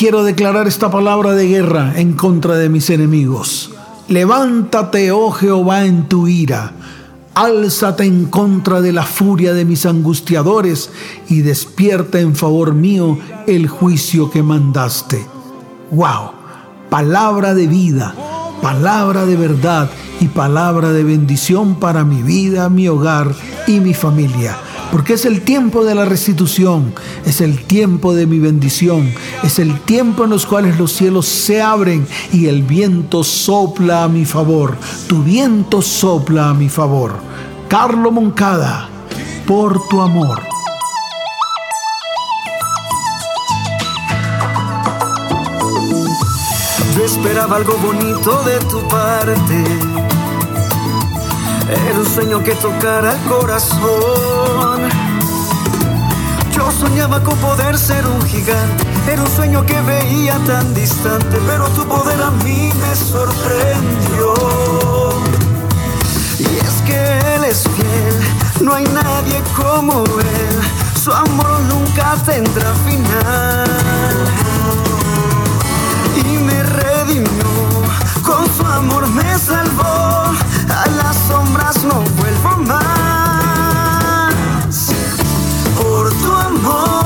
Quiero 0.06 0.24
declarar 0.24 0.68
esta 0.68 0.92
palabra 0.92 1.34
de 1.34 1.48
guerra 1.48 1.94
en 1.96 2.14
contra 2.14 2.58
de 2.58 2.70
mis 2.70 2.92
enemigos. 2.92 3.72
Levántate, 4.08 5.12
oh 5.12 5.32
Jehová, 5.32 5.86
en 5.86 6.08
tu 6.08 6.28
ira. 6.28 6.74
Álzate 7.34 8.04
en 8.04 8.26
contra 8.26 8.82
de 8.82 8.92
la 8.92 9.02
furia 9.02 9.56
de 9.56 9.66
mis 9.66 9.84
angustiadores 9.88 10.92
y 11.28 11.42
despierta 11.42 12.20
en 12.20 12.36
favor 12.36 12.76
mío 12.76 13.18
el 13.48 13.68
juicio 13.68 14.30
que 14.30 14.44
mandaste. 14.44 15.26
Wow, 15.90 16.34
palabra 16.92 17.56
de 17.56 17.66
vida, 17.66 18.14
palabra 18.62 19.26
de 19.26 19.38
verdad 19.38 19.90
y 20.20 20.28
palabra 20.28 20.92
de 20.92 21.04
bendición 21.04 21.80
para 21.80 22.04
mi 22.04 22.22
vida, 22.22 22.70
mi 22.70 22.88
hogar 22.88 23.34
y 23.66 23.80
mi 23.80 23.96
familia. 23.96 24.56
Porque 24.92 25.14
es 25.14 25.26
el 25.26 25.42
tiempo 25.42 25.84
de 25.84 25.96
la 25.96 26.06
restitución, 26.06 26.94
es 27.26 27.42
el 27.42 27.64
tiempo 27.66 28.14
de 28.14 28.26
mi 28.26 28.40
bendición, 28.40 29.14
es 29.44 29.60
el 29.60 29.80
tiempo 29.82 30.24
en 30.24 30.30
los 30.30 30.46
cuales 30.46 30.80
los 30.80 30.92
cielos 30.92 31.26
se 31.26 31.62
abren 31.62 32.08
y 32.32 32.48
el 32.48 32.64
viento 32.64 33.24
sopla 33.24 34.04
a 34.04 34.08
mi 34.08 34.26
favor. 34.26 34.78
Tu 35.08 35.22
viento 35.22 35.82
sopla 35.82 36.50
a 36.50 36.54
mi 36.54 36.70
favor. 36.70 37.16
Carlo 37.68 38.12
Moncada, 38.12 38.90
por 39.46 39.88
tu 39.88 40.02
amor. 40.02 40.42
Yo 46.96 47.04
esperaba 47.04 47.58
algo 47.58 47.76
bonito 47.78 48.44
de 48.44 48.60
tu 48.60 48.88
parte. 48.88 50.15
Era 51.68 52.00
un 52.00 52.06
sueño 52.06 52.44
que 52.44 52.54
tocara 52.56 53.14
el 53.14 53.20
corazón. 53.22 54.82
Yo 56.56 56.72
soñaba 56.72 57.22
con 57.24 57.36
poder 57.38 57.78
ser 57.78 58.06
un 58.06 58.22
gigante. 58.24 58.84
Era 59.12 59.22
un 59.22 59.30
sueño 59.30 59.66
que 59.66 59.82
veía 59.82 60.38
tan 60.46 60.74
distante. 60.74 61.40
Pero 61.48 61.68
tu 61.70 61.86
poder 61.88 62.22
a 62.22 62.32
mí 62.32 62.72
me 62.82 62.96
sorprendió. 62.96 64.34
Y 66.40 66.58
es 66.66 66.82
que 66.86 67.36
Él 67.36 67.44
es 67.46 67.64
fiel. 67.64 68.16
No 68.62 68.74
hay 68.74 68.84
nadie 68.86 69.42
como 69.56 70.04
Él. 70.04 70.76
Su 71.04 71.12
amor 71.12 71.60
nunca 71.70 72.16
tendrá 72.26 72.74
final 72.86 74.16
y 76.16 76.38
me 76.38 76.64
redimió. 76.64 77.55
Con 78.36 78.54
su 78.54 78.66
amor 78.66 79.08
me 79.08 79.40
salvó. 79.40 79.84
A 79.84 80.86
las 80.98 81.16
sombras 81.30 81.82
no 81.86 82.04
vuelvo 82.18 82.58
más. 82.66 84.34
Por 85.78 86.10
tu 86.16 86.34
amor, 86.34 87.05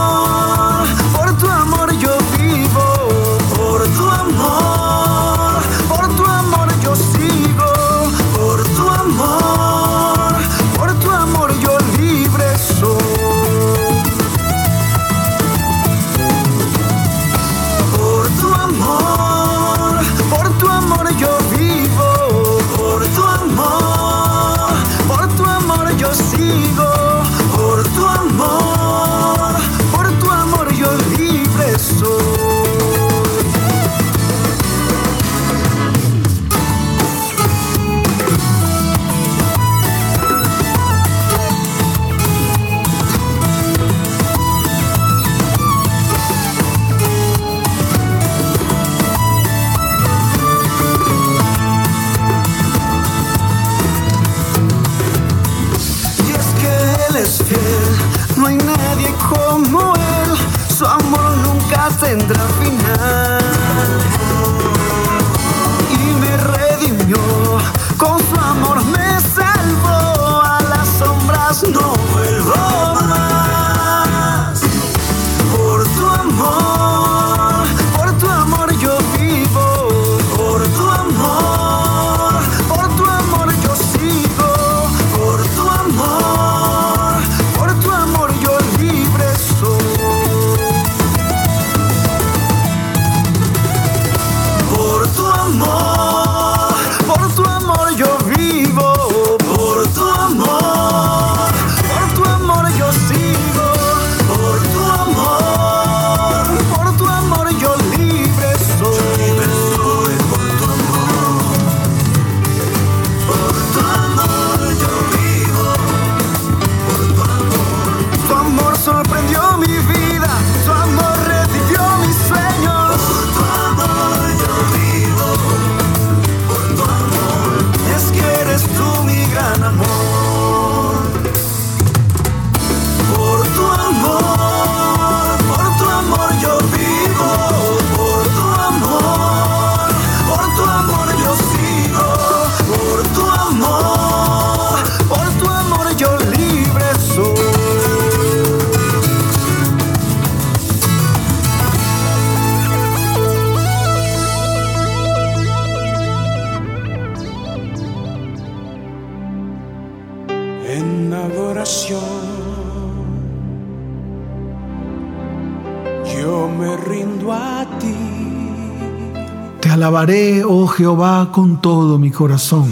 Oh 170.12 170.66
Jehová, 170.66 171.32
con 171.32 171.62
todo 171.62 172.00
mi 172.00 172.10
corazón. 172.10 172.68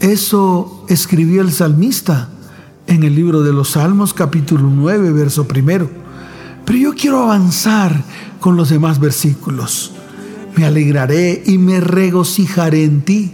Eso 0.00 0.84
escribió 0.88 1.42
el 1.42 1.52
salmista 1.52 2.28
en 2.88 3.04
el 3.04 3.14
libro 3.14 3.44
de 3.44 3.52
los 3.52 3.70
Salmos 3.70 4.12
capítulo 4.12 4.68
9, 4.68 5.12
verso 5.12 5.46
primero. 5.46 5.88
Pero 6.64 6.76
yo 6.76 6.94
quiero 6.94 7.22
avanzar 7.22 8.02
con 8.40 8.56
los 8.56 8.70
demás 8.70 8.98
versículos. 8.98 9.92
Me 10.56 10.64
alegraré 10.64 11.40
y 11.46 11.56
me 11.56 11.78
regocijaré 11.78 12.82
en 12.82 13.02
ti. 13.02 13.30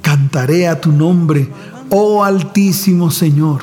Cantaré 0.00 0.68
a 0.68 0.80
tu 0.80 0.90
nombre, 0.90 1.50
oh 1.90 2.24
Altísimo 2.24 3.10
Señor. 3.10 3.60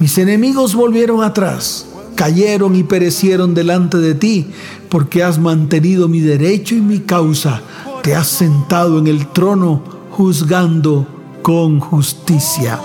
Mis 0.00 0.18
enemigos 0.18 0.74
volvieron 0.74 1.22
atrás, 1.22 1.86
cayeron 2.16 2.74
y 2.74 2.82
perecieron 2.82 3.54
delante 3.54 3.98
de 3.98 4.16
ti, 4.16 4.48
porque 4.88 5.22
has 5.22 5.38
mantenido 5.38 6.08
mi 6.08 6.18
derecho 6.18 6.74
y 6.74 6.80
mi 6.80 6.98
causa. 6.98 7.62
Te 8.08 8.16
has 8.16 8.28
sentado 8.28 8.98
en 8.98 9.06
el 9.06 9.26
trono 9.26 9.82
juzgando 10.12 11.06
con 11.42 11.78
justicia. 11.78 12.80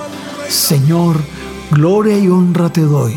Señor, 0.50 1.16
gloria 1.72 2.20
y 2.20 2.28
honra 2.28 2.74
te 2.74 2.82
doy. 2.82 3.16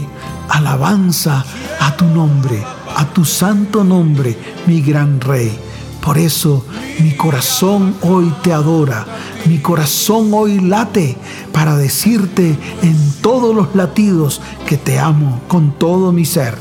Alabanza 0.48 1.44
a 1.80 1.96
tu 1.96 2.04
nombre, 2.04 2.62
a 2.94 3.06
tu 3.06 3.24
santo 3.24 3.82
nombre, 3.82 4.38
mi 4.68 4.82
gran 4.82 5.20
rey. 5.20 5.58
Por 6.00 6.16
eso 6.16 6.64
mi 7.00 7.16
corazón 7.16 7.96
hoy 8.02 8.32
te 8.40 8.52
adora, 8.52 9.04
mi 9.46 9.58
corazón 9.58 10.30
hoy 10.32 10.60
late 10.60 11.16
para 11.50 11.76
decirte 11.76 12.56
en 12.82 13.12
todos 13.20 13.52
los 13.52 13.74
latidos 13.74 14.40
que 14.68 14.76
te 14.76 15.00
amo 15.00 15.40
con 15.48 15.72
todo 15.72 16.12
mi 16.12 16.24
ser. 16.24 16.56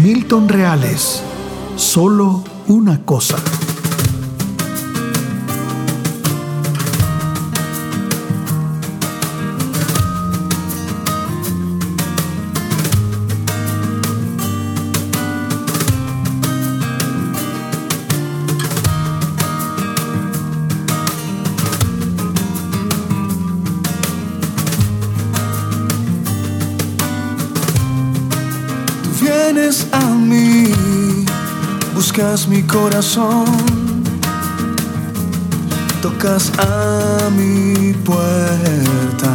Milton 0.00 0.48
Reales, 0.48 1.24
solo 1.74 2.44
una 2.68 3.04
cosa. 3.04 3.34
Vienes 29.20 29.86
a 29.92 30.00
mí, 30.00 30.72
buscas 31.94 32.48
mi 32.48 32.62
corazón, 32.62 33.44
tocas 36.00 36.50
a 36.58 37.28
mi 37.30 37.92
puerta, 38.04 39.34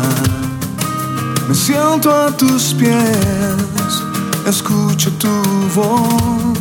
me 1.48 1.56
siento 1.56 2.12
a 2.12 2.36
tus 2.36 2.74
pies, 2.74 4.04
escucho 4.48 5.12
tu 5.14 5.42
voz, 5.76 6.58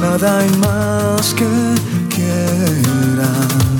nada 0.00 0.38
hay 0.38 0.50
más 0.58 1.34
que 1.34 1.48
quiera. 2.14 3.73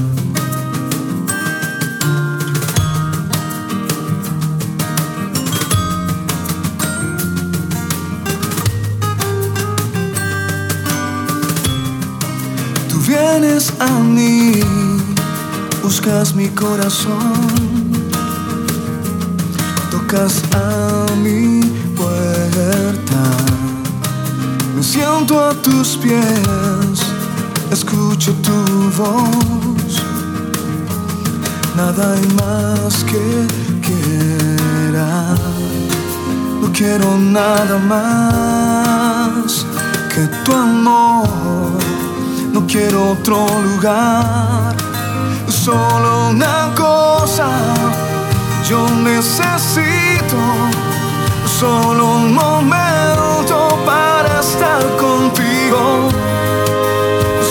Vienes 13.24 13.72
a 13.80 13.88
mí, 14.00 14.60
buscas 15.82 16.34
mi 16.34 16.48
corazón, 16.48 17.32
tocas 19.90 20.42
a 20.52 21.06
mi 21.22 21.60
puerta, 21.96 23.22
me 24.76 24.82
siento 24.82 25.42
a 25.42 25.54
tus 25.54 25.96
pies, 25.96 26.98
escucho 27.70 28.32
tu 28.46 28.58
voz, 28.98 29.92
nada 31.76 32.14
hay 32.14 32.26
más 32.42 33.04
que 33.04 33.26
quiera, 33.86 35.34
no 36.60 36.70
quiero 36.72 37.16
nada 37.16 37.78
más 37.78 39.64
que 40.12 40.22
tu 40.44 40.52
amor 40.52 41.93
quiero 42.74 43.12
otro 43.12 43.46
lugar, 43.62 44.74
solo 45.48 46.30
una 46.30 46.72
cosa 46.74 47.46
yo 48.68 48.84
necesito, 49.04 50.40
solo 51.60 52.04
un 52.04 52.34
momento 52.34 53.78
para 53.86 54.40
estar 54.40 54.82
contigo, 54.96 56.08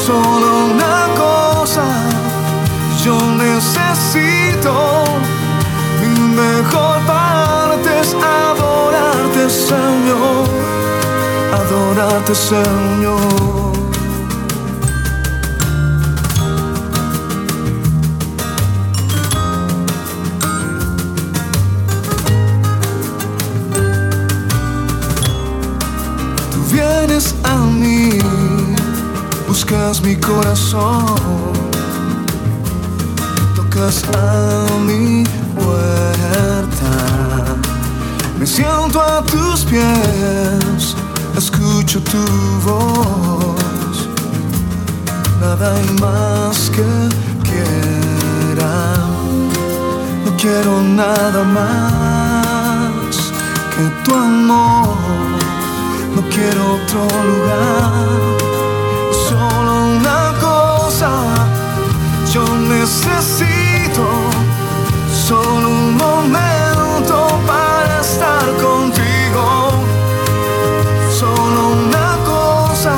solo 0.05 0.65
una 0.74 1.07
cosa 1.15 1.86
yo 3.01 3.15
necesito, 3.45 4.74
mi 6.01 6.19
mejor 6.36 6.99
parte 7.07 7.89
es 8.01 8.13
adorarte 8.13 9.49
Señor, 9.49 10.49
adorarte 11.53 12.36
Señor. 12.36 13.72
Buscas 29.93 30.01
mi 30.01 30.15
corazón, 30.15 31.05
tocas 33.55 34.03
a 34.15 34.65
mi 34.85 35.23
puerta, 35.55 36.91
me 38.39 38.45
siento 38.45 39.01
a 39.01 39.23
tus 39.23 39.63
pies, 39.65 40.95
escucho 41.37 42.01
tu 42.01 42.17
voz, 42.65 44.09
nada 45.39 45.75
hay 45.75 45.89
más 46.01 46.69
que 46.71 47.09
quiera, 47.43 48.95
no 50.25 50.31
quiero 50.37 50.81
nada 50.81 51.43
más 51.43 53.15
que 53.75 53.83
tu 54.03 54.15
amor. 54.15 54.97
No 56.15 56.21
quiero 56.29 56.75
otro 56.75 57.01
lugar, 57.29 58.42
yo 62.34 62.43
necesito, 62.57 64.05
solo 65.27 65.69
un 65.69 65.95
momento 65.95 67.39
para 67.45 68.01
estar 68.01 68.43
contigo, 68.59 69.71
solo 71.11 71.73
una 71.73 72.17
cosa 72.25 72.95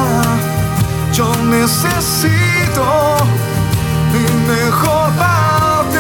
yo 1.12 1.30
necesito, 1.44 2.86
mi 4.14 4.26
mejor 4.54 5.12
parte 5.18 6.00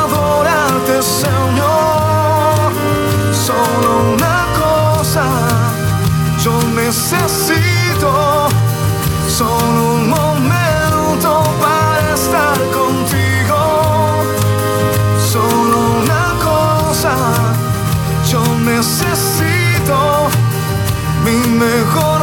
adorarte 0.00 1.02
Señor, 1.02 2.70
solo 3.32 4.12
una 4.14 4.46
cosa 4.56 5.24
yo 6.44 6.52
necesito 6.76 8.48
solo 9.28 9.87
mi 21.24 21.38
mejor 21.58 22.20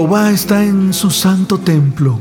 Jehová 0.00 0.30
está 0.30 0.64
en 0.64 0.94
su 0.94 1.10
santo 1.10 1.58
templo. 1.58 2.18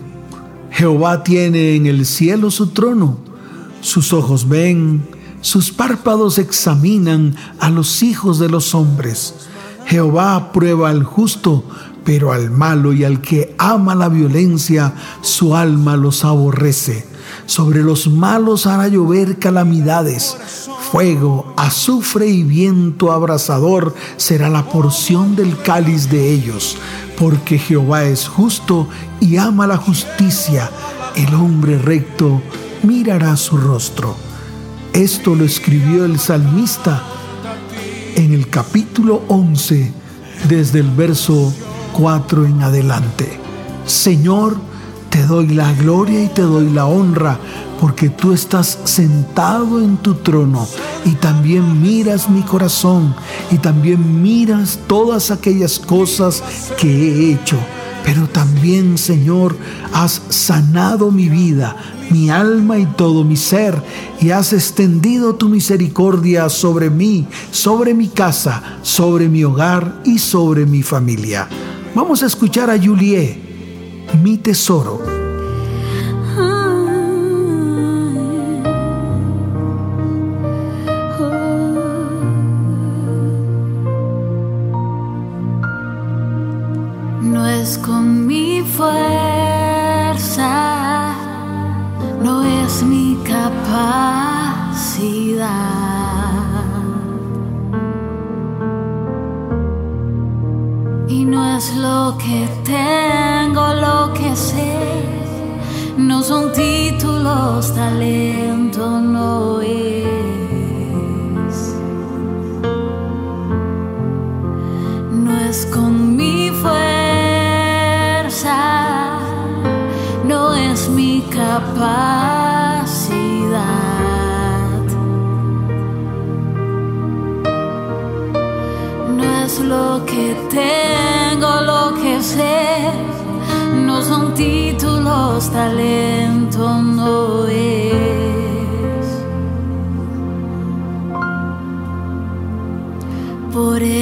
Jehová 0.69 1.23
tiene 1.23 1.77
en 1.77 1.85
el 1.85 2.05
cielo 2.05 2.51
su 2.51 2.67
trono. 2.67 3.19
Sus 3.79 4.11
ojos 4.11 4.49
ven, 4.49 5.07
sus 5.39 5.71
párpados 5.71 6.39
examinan 6.39 7.37
a 7.57 7.69
los 7.69 8.03
hijos 8.03 8.37
de 8.37 8.49
los 8.49 8.75
hombres. 8.75 9.47
Jehová 9.85 10.35
aprueba 10.35 10.89
al 10.89 11.05
justo, 11.05 11.63
pero 12.03 12.33
al 12.33 12.51
malo 12.51 12.91
y 12.91 13.05
al 13.05 13.21
que 13.21 13.55
ama 13.57 13.95
la 13.95 14.09
violencia, 14.09 14.93
su 15.21 15.55
alma 15.55 15.95
los 15.95 16.25
aborrece. 16.25 17.07
Sobre 17.45 17.81
los 17.81 18.07
malos 18.07 18.65
hará 18.67 18.89
llover 18.89 19.39
calamidades. 19.39 20.35
Fuego, 20.91 21.53
azufre 21.55 22.27
y 22.27 22.43
viento 22.43 23.11
abrasador 23.11 23.93
será 24.17 24.49
la 24.49 24.65
porción 24.65 25.35
del 25.35 25.55
cáliz 25.61 26.09
de 26.09 26.31
ellos, 26.33 26.77
porque 27.15 27.59
Jehová 27.59 28.05
es 28.05 28.27
justo 28.27 28.87
y 29.19 29.37
ama 29.37 29.67
la 29.67 29.77
justicia. 29.77 30.71
El 31.15 31.31
hombre 31.35 31.77
recto 31.77 32.41
mirará 32.81 33.37
su 33.37 33.57
rostro. 33.57 34.15
Esto 34.93 35.35
lo 35.35 35.45
escribió 35.45 36.05
el 36.05 36.17
salmista 36.17 37.03
en 38.15 38.33
el 38.33 38.49
capítulo 38.49 39.21
11, 39.27 39.93
desde 40.47 40.79
el 40.79 40.89
verso 40.89 41.53
4 41.93 42.47
en 42.47 42.63
adelante. 42.63 43.39
Señor, 43.85 44.57
te 45.19 45.25
doy 45.25 45.47
la 45.47 45.73
gloria 45.73 46.23
y 46.23 46.27
te 46.29 46.43
doy 46.43 46.69
la 46.69 46.85
honra, 46.85 47.37
porque 47.81 48.07
tú 48.07 48.31
estás 48.31 48.79
sentado 48.85 49.81
en 49.81 49.97
tu 49.97 50.13
trono 50.13 50.65
y 51.03 51.09
también 51.15 51.81
miras 51.81 52.29
mi 52.29 52.41
corazón 52.41 53.13
y 53.51 53.57
también 53.57 54.21
miras 54.21 54.79
todas 54.87 55.29
aquellas 55.29 55.77
cosas 55.77 56.41
que 56.77 56.87
he 56.87 57.33
hecho. 57.33 57.57
Pero 58.05 58.29
también, 58.29 58.97
Señor, 58.97 59.57
has 59.91 60.21
sanado 60.29 61.11
mi 61.11 61.27
vida, 61.27 61.75
mi 62.11 62.29
alma 62.29 62.77
y 62.77 62.85
todo 62.85 63.25
mi 63.25 63.35
ser, 63.35 63.75
y 64.21 64.29
has 64.29 64.53
extendido 64.53 65.35
tu 65.35 65.49
misericordia 65.49 66.47
sobre 66.47 66.89
mí, 66.89 67.27
sobre 67.51 67.93
mi 67.93 68.07
casa, 68.07 68.63
sobre 68.83 69.27
mi 69.27 69.43
hogar 69.43 69.99
y 70.05 70.17
sobre 70.17 70.65
mi 70.65 70.81
familia. 70.81 71.45
Vamos 71.93 72.23
a 72.23 72.27
escuchar 72.27 72.69
a 72.69 72.81
Julie, 72.81 73.48
mi 74.13 74.37
tesoro. 74.41 75.18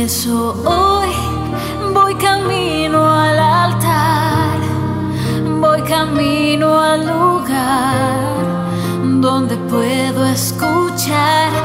Eso 0.08 0.56
hoy 0.64 1.12
voy 1.94 2.16
camino 2.16 3.00
al 3.12 3.38
altar, 3.38 4.58
voy 5.60 5.82
camino 5.82 6.80
al 6.80 7.02
lugar 7.06 8.16
donde 9.20 9.58
puedo 9.74 10.26
escuchar 10.28 11.57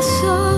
tesoro. 0.00 0.49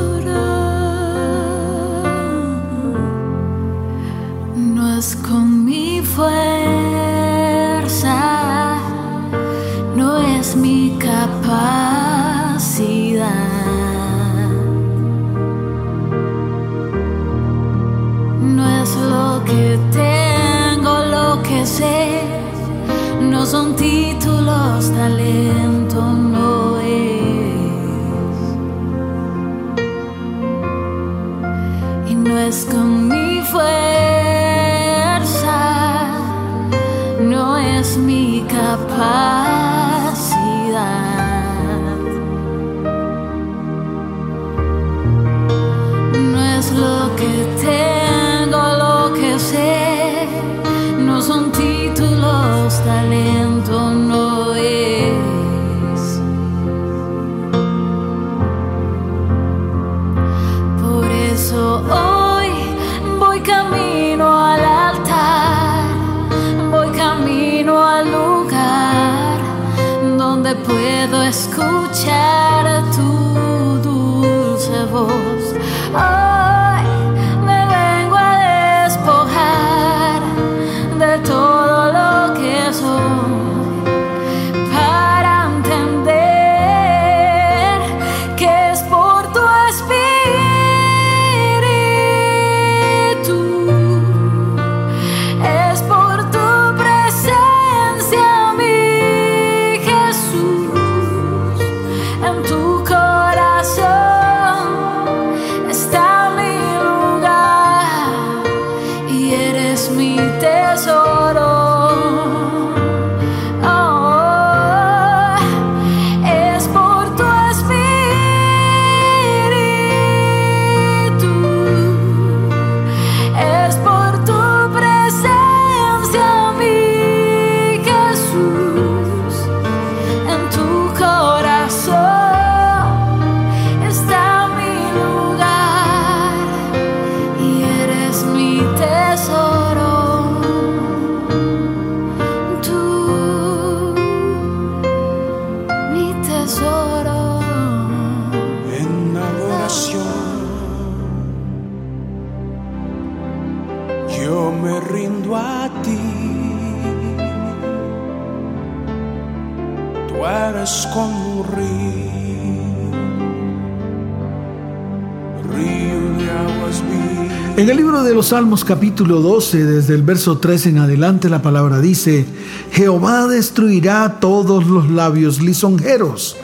Salmos 168.23 168.65
capítulo 168.65 169.21
12, 169.21 169.65
desde 169.65 169.95
el 169.95 170.03
verso 170.03 170.39
3 170.39 170.67
en 170.67 170.79
adelante, 170.79 171.29
la 171.29 171.43
palabra 171.43 171.81
dice, 171.81 172.25
Jehová 172.71 173.27
destruirá 173.27 174.21
todos 174.21 174.67
los 174.67 174.89
labios 174.91 175.43
lisonjeros 175.43 176.37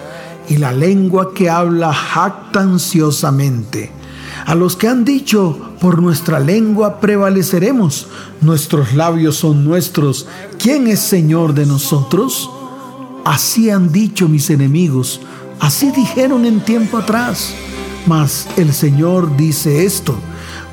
y 0.48 0.56
la 0.56 0.72
lengua 0.72 1.32
que 1.32 1.48
habla 1.48 1.94
jactanciosamente. 1.94 3.92
A 4.44 4.54
los 4.56 4.76
que 4.76 4.88
han 4.88 5.04
dicho, 5.04 5.72
por 5.80 6.02
nuestra 6.02 6.40
lengua 6.40 7.00
prevaleceremos, 7.00 8.08
nuestros 8.40 8.94
labios 8.94 9.36
son 9.36 9.64
nuestros, 9.64 10.26
¿quién 10.58 10.88
es 10.88 10.98
Señor 10.98 11.54
de 11.54 11.64
nosotros? 11.64 12.50
Así 13.24 13.70
han 13.70 13.92
dicho 13.92 14.28
mis 14.28 14.50
enemigos, 14.50 15.20
así 15.60 15.92
dijeron 15.92 16.44
en 16.44 16.60
tiempo 16.60 16.98
atrás. 16.98 17.54
Mas 18.06 18.48
el 18.56 18.72
Señor 18.72 19.36
dice 19.36 19.84
esto, 19.84 20.16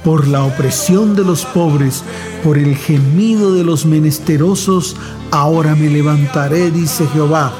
por 0.06 0.28
la 0.28 0.43
opresión 0.43 1.16
de 1.16 1.26
los 1.26 1.45
pobres, 1.45 2.03
por 2.43 2.60
el 2.60 2.76
gemido 2.78 3.56
de 3.56 3.64
los 3.64 3.88
menesterosos, 3.88 4.95
ahora 5.32 5.74
me 5.74 5.89
levantaré, 5.89 6.70
dice 6.70 7.08
Jehová, 7.08 7.51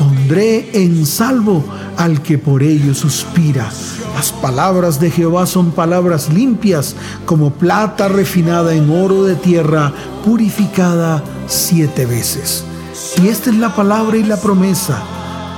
pondré 0.00 0.68
en 0.82 1.06
salvo 1.06 1.64
al 1.96 2.20
que 2.20 2.38
por 2.38 2.64
ello 2.64 2.92
suspira. 2.92 3.70
Las 4.16 4.32
palabras 4.32 4.98
de 4.98 5.12
Jehová 5.12 5.46
son 5.46 5.70
palabras 5.70 6.32
limpias, 6.32 6.96
como 7.24 7.52
plata 7.52 8.08
refinada 8.08 8.74
en 8.74 8.90
oro 8.90 9.22
de 9.22 9.36
tierra, 9.36 9.92
purificada 10.24 11.22
siete 11.46 12.04
veces. 12.04 12.64
Y 13.22 13.28
esta 13.28 13.50
es 13.50 13.56
la 13.56 13.76
palabra 13.76 14.16
y 14.16 14.24
la 14.24 14.38
promesa. 14.38 15.00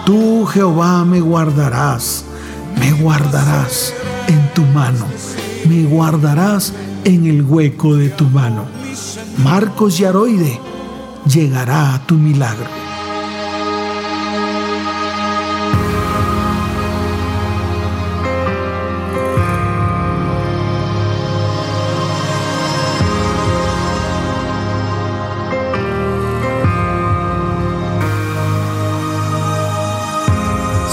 Tú, 0.04 0.44
Jehová, 0.44 1.06
me 1.06 1.22
guardarás, 1.22 2.24
me 2.78 2.92
guardarás 2.92 3.94
en 4.28 4.52
tu 4.52 4.62
mano, 4.62 5.06
me 5.68 5.84
guardarás 5.84 6.72
en 7.04 7.26
el 7.26 7.42
hueco 7.42 7.96
de 7.96 8.08
tu 8.10 8.24
mano. 8.24 8.64
Marcos 9.38 10.00
y 10.00 10.04
Aroide, 10.04 10.60
llegará 11.26 11.94
a 11.94 12.06
tu 12.06 12.14
milagro. 12.14 12.66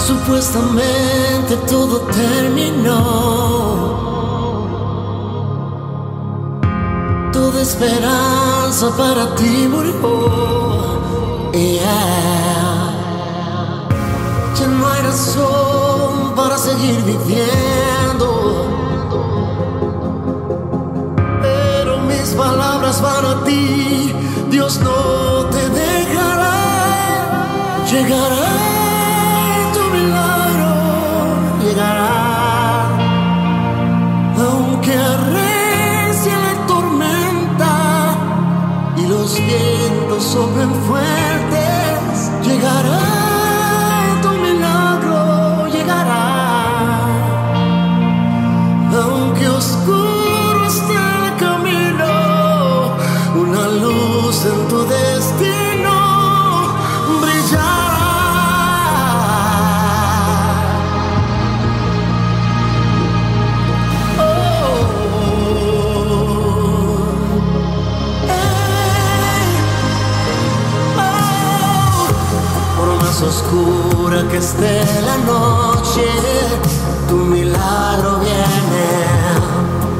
Supuestamente 0.06 1.56
todo 1.68 2.00
terminó. 2.12 3.71
Esperanza 7.62 8.90
para 8.96 9.34
ti 9.36 9.68
murió. 9.70 9.92
Yeah. 11.52 12.92
Ya 14.58 14.66
no 14.66 14.88
hay 14.88 15.02
razón 15.02 16.34
para 16.34 16.58
seguir 16.58 17.00
viviendo. 17.04 18.28
Pero 21.40 21.98
mis 22.00 22.30
palabras 22.30 23.00
van 23.00 23.26
a 23.26 23.44
ti. 23.44 24.12
Dios 24.50 24.80
no 24.80 25.46
te 25.54 25.68
dejará. 25.70 26.56
Llegará 27.90 28.41
tu 28.41 28.41
oscura 73.26 74.26
que 74.30 74.38
esté 74.38 74.84
la 75.02 75.16
noche, 75.18 76.06
tu 77.08 77.16
milagro 77.16 78.18
viene. 78.20 78.86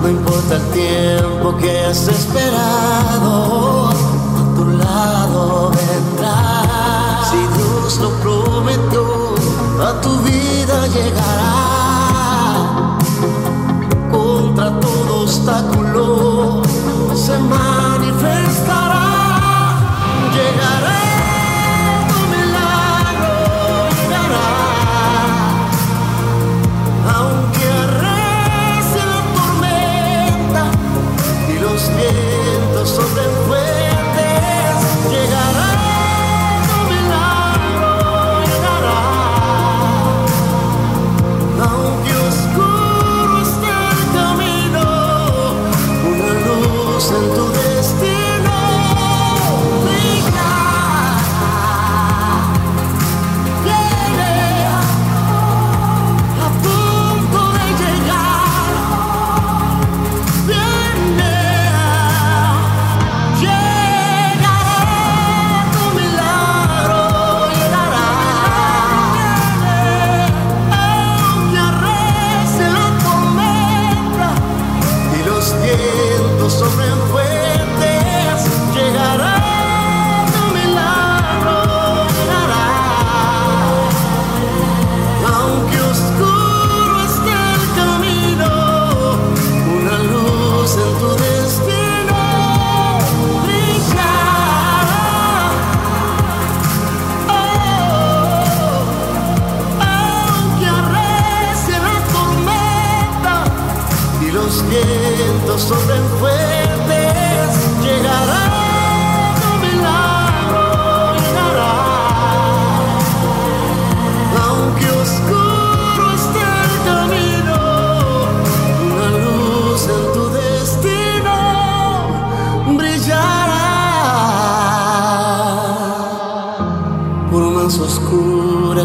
No 0.02 0.08
importa 0.08 0.56
el 0.56 0.62
tiempo 0.70 1.56
que 1.58 1.84
has 1.86 2.08
esperado, 2.08 3.88
a 3.88 4.54
tu 4.56 4.64
lado 4.64 5.70
vendrá. 5.70 6.62
Si 7.30 7.38
Dios 7.58 7.98
lo 7.98 8.10
prometió, 8.22 9.34
a 9.80 10.00
tu 10.00 10.10
vida 10.18 10.86
llegará. 10.88 11.51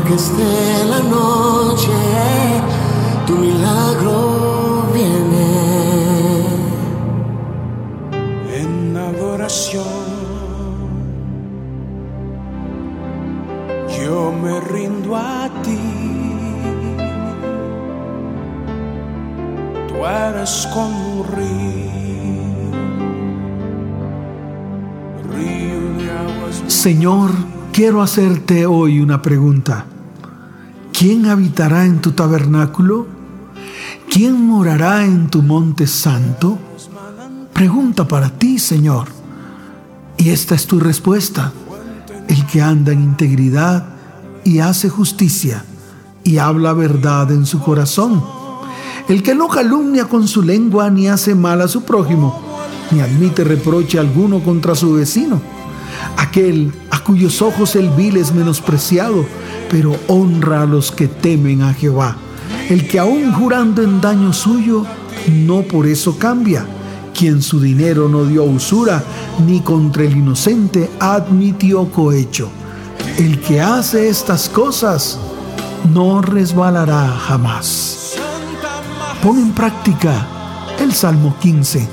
Que 0.03 0.13
esté 0.13 0.76
quiero 27.77 28.01
hacerte 28.01 28.65
hoy 28.65 29.01
una 29.01 29.21
pregunta. 29.21 29.85
¿Quién 30.91 31.27
habitará 31.27 31.85
en 31.85 32.01
tu 32.01 32.13
tabernáculo? 32.13 33.05
¿Quién 34.09 34.47
morará 34.47 35.05
en 35.05 35.29
tu 35.29 35.43
monte 35.43 35.85
santo? 35.85 36.57
Pregunta 37.53 38.07
para 38.07 38.31
ti, 38.31 38.57
Señor. 38.57 39.09
Y 40.17 40.29
esta 40.29 40.55
es 40.55 40.65
tu 40.65 40.79
respuesta. 40.79 41.53
El 42.27 42.47
que 42.47 42.63
anda 42.63 42.93
en 42.93 43.03
integridad 43.03 43.89
y 44.43 44.57
hace 44.57 44.89
justicia 44.89 45.63
y 46.23 46.39
habla 46.39 46.73
verdad 46.73 47.31
en 47.31 47.45
su 47.45 47.59
corazón. 47.59 48.23
El 49.07 49.21
que 49.21 49.35
no 49.35 49.47
calumnia 49.49 50.05
con 50.05 50.27
su 50.27 50.41
lengua 50.41 50.89
ni 50.89 51.09
hace 51.09 51.35
mal 51.35 51.61
a 51.61 51.67
su 51.67 51.83
prójimo, 51.83 52.41
ni 52.89 53.01
admite 53.01 53.43
reproche 53.43 53.99
alguno 53.99 54.39
contra 54.39 54.73
su 54.73 54.93
vecino. 54.93 55.39
Aquel 56.17 56.73
cuyos 57.07 57.41
ojos 57.41 57.77
el 57.77 57.89
vil 57.91 58.17
es 58.17 58.33
menospreciado, 58.33 59.25
pero 59.71 59.95
honra 60.07 60.63
a 60.63 60.65
los 60.65 60.91
que 60.91 61.07
temen 61.07 61.61
a 61.61 61.73
Jehová. 61.73 62.17
El 62.69 62.85
que 62.85 62.99
aún 62.99 63.31
jurando 63.31 63.81
en 63.81 64.01
daño 64.01 64.33
suyo, 64.33 64.85
no 65.31 65.61
por 65.61 65.87
eso 65.87 66.19
cambia. 66.19 66.65
Quien 67.17 67.41
su 67.41 67.61
dinero 67.61 68.09
no 68.09 68.25
dio 68.25 68.43
usura, 68.43 69.01
ni 69.47 69.61
contra 69.61 70.03
el 70.03 70.17
inocente 70.17 70.89
admitió 70.99 71.89
cohecho. 71.89 72.49
El 73.17 73.39
que 73.39 73.61
hace 73.61 74.09
estas 74.09 74.49
cosas, 74.49 75.17
no 75.93 76.21
resbalará 76.21 77.07
jamás. 77.07 78.15
Pon 79.23 79.39
en 79.39 79.53
práctica 79.53 80.27
el 80.77 80.93
Salmo 80.93 81.37
15. 81.39 81.87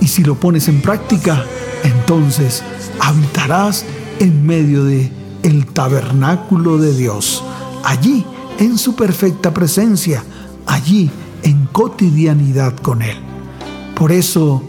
Y 0.00 0.08
si 0.08 0.24
lo 0.24 0.34
pones 0.34 0.66
en 0.66 0.82
práctica, 0.82 1.44
entonces 1.84 2.64
habitarás 2.98 3.84
en 4.20 4.46
medio 4.46 4.84
de 4.84 5.10
el 5.42 5.66
tabernáculo 5.66 6.78
de 6.78 6.94
Dios. 6.94 7.42
Allí 7.84 8.24
en 8.58 8.78
su 8.78 8.94
perfecta 8.94 9.52
presencia, 9.52 10.24
allí 10.66 11.10
en 11.42 11.66
cotidianidad 11.66 12.76
con 12.76 13.02
Él. 13.02 13.16
Por 13.94 14.12
eso, 14.12 14.62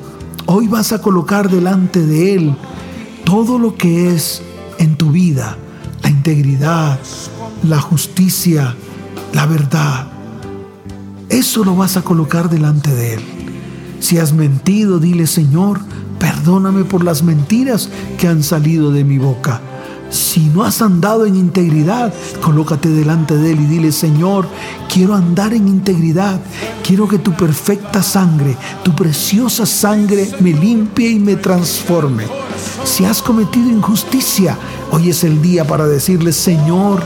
hoy 0.46 0.68
vas 0.68 0.92
a 0.92 1.02
colocar 1.02 1.50
delante 1.50 2.06
de 2.06 2.36
Él 2.36 2.56
todo 3.24 3.58
lo 3.58 3.76
que 3.76 4.14
es 4.14 4.42
en 4.78 4.98
tu 4.98 5.12
vida, 5.12 5.58
la 6.04 6.10
integridad, 6.10 7.00
la 7.64 7.80
justicia, 7.80 8.76
la 9.34 9.46
verdad. 9.46 10.08
Eso 11.30 11.64
lo 11.64 11.76
vas 11.76 11.98
a 11.98 12.04
colocar 12.04 12.50
delante 12.50 12.94
de 12.94 13.16
Él. 13.16 13.22
Si 14.00 14.18
has 14.18 14.34
mentido, 14.34 15.00
dile, 15.00 15.26
Señor, 15.26 15.80
perdóname 16.20 16.86
por 16.86 17.04
las 17.04 17.24
mentiras 17.24 17.90
que 18.18 18.28
han 18.28 18.44
salido 18.44 18.92
de 18.92 19.04
mi 19.04 19.18
boca. 19.18 19.62
Si 20.10 20.46
no 20.46 20.64
has 20.64 20.82
andado 20.82 21.26
en 21.26 21.36
integridad, 21.36 22.14
colócate 22.42 22.90
delante 22.90 23.36
de 23.36 23.52
Él 23.52 23.62
y 23.62 23.66
dile, 23.66 23.92
Señor, 23.92 24.48
quiero 24.88 25.16
andar 25.16 25.54
en 25.54 25.68
integridad. 25.68 26.40
Quiero 26.86 27.08
que 27.08 27.18
tu 27.18 27.34
perfecta 27.34 28.02
sangre, 28.02 28.56
tu 28.84 28.96
preciosa 28.96 29.66
sangre 29.66 30.30
me 30.40 30.54
limpie 30.54 31.10
y 31.10 31.20
me 31.20 31.36
transforme. 31.36 32.26
Si 32.84 33.04
has 33.04 33.22
cometido 33.22 33.70
injusticia, 33.70 34.58
hoy 34.92 35.10
es 35.10 35.24
el 35.24 35.42
día 35.42 35.66
para 35.66 35.88
decirle, 35.88 36.32
Señor, 36.32 37.04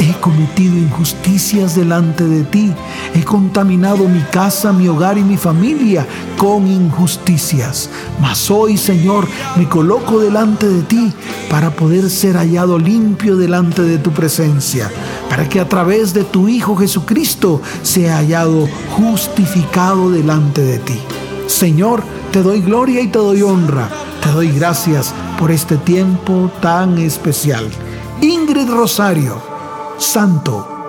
he 0.00 0.14
cometido 0.20 0.76
injusticias 0.76 1.74
delante 1.74 2.24
de 2.24 2.42
ti. 2.44 2.72
He 3.14 3.22
contaminado 3.22 4.08
mi 4.08 4.22
casa, 4.22 4.72
mi 4.72 4.88
hogar 4.88 5.18
y 5.18 5.22
mi 5.22 5.36
familia 5.36 6.06
con 6.38 6.66
injusticias. 6.66 7.90
Mas 8.20 8.50
hoy, 8.50 8.78
Señor, 8.78 9.28
me 9.56 9.68
coloco 9.68 10.18
delante 10.18 10.66
de 10.66 10.82
ti 10.82 11.12
para 11.50 11.70
poder 11.70 12.08
ser 12.08 12.36
hallado 12.36 12.78
limpio 12.78 13.36
delante 13.36 13.82
de 13.82 13.98
tu 13.98 14.10
presencia. 14.10 14.90
Para 15.28 15.48
que 15.48 15.60
a 15.60 15.68
través 15.68 16.14
de 16.14 16.24
tu 16.24 16.48
Hijo 16.48 16.76
Jesucristo 16.76 17.60
sea 17.82 18.16
hallado 18.16 18.68
justificado 18.96 20.10
delante 20.10 20.62
de 20.62 20.78
ti. 20.78 20.98
Señor, 21.46 22.02
te 22.32 22.42
doy 22.42 22.62
gloria 22.62 23.02
y 23.02 23.08
te 23.08 23.18
doy 23.18 23.42
honra. 23.42 23.88
Te 24.22 24.30
doy 24.30 24.50
gracias 24.50 25.14
por 25.38 25.50
este 25.50 25.76
tiempo 25.76 26.50
tan 26.62 26.98
especial. 26.98 27.68
Ingrid 28.20 28.68
Rosario, 28.68 29.49
Santo. 30.00 30.79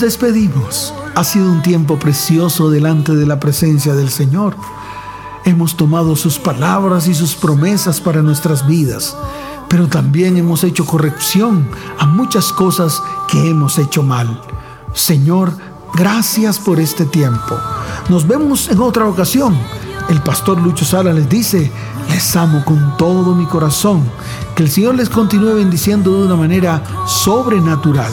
Despedimos. 0.00 0.94
Ha 1.16 1.24
sido 1.24 1.50
un 1.50 1.60
tiempo 1.60 1.98
precioso 1.98 2.70
delante 2.70 3.16
de 3.16 3.26
la 3.26 3.40
presencia 3.40 3.94
del 3.94 4.10
Señor. 4.10 4.54
Hemos 5.44 5.76
tomado 5.76 6.14
sus 6.14 6.38
palabras 6.38 7.08
y 7.08 7.14
sus 7.14 7.34
promesas 7.34 8.00
para 8.00 8.22
nuestras 8.22 8.64
vidas, 8.64 9.16
pero 9.68 9.88
también 9.88 10.36
hemos 10.36 10.62
hecho 10.62 10.86
corrección 10.86 11.68
a 11.98 12.06
muchas 12.06 12.52
cosas 12.52 13.02
que 13.26 13.50
hemos 13.50 13.76
hecho 13.78 14.04
mal. 14.04 14.40
Señor, 14.94 15.52
gracias 15.94 16.60
por 16.60 16.78
este 16.78 17.04
tiempo. 17.04 17.58
Nos 18.08 18.26
vemos 18.26 18.68
en 18.68 18.78
otra 18.78 19.04
ocasión. 19.06 19.58
El 20.08 20.22
pastor 20.22 20.60
Lucho 20.60 20.84
Sala 20.84 21.12
les 21.12 21.28
dice, 21.28 21.72
les 22.08 22.36
amo 22.36 22.64
con 22.64 22.96
todo 22.96 23.34
mi 23.34 23.46
corazón. 23.46 24.08
Que 24.54 24.62
el 24.62 24.70
Señor 24.70 24.94
les 24.94 25.08
continúe 25.08 25.54
bendiciendo 25.54 26.20
de 26.20 26.26
una 26.26 26.36
manera 26.36 26.84
sobrenatural. 27.06 28.12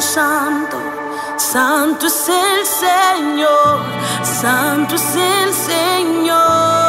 Santo, 0.00 0.78
santo, 1.36 2.06
santo 2.06 2.06
es 2.06 2.28
el 2.28 2.66
Señor. 2.66 3.80
Santo 4.22 4.94
es 4.94 5.16
el 5.16 5.52
Señor. 5.52 6.87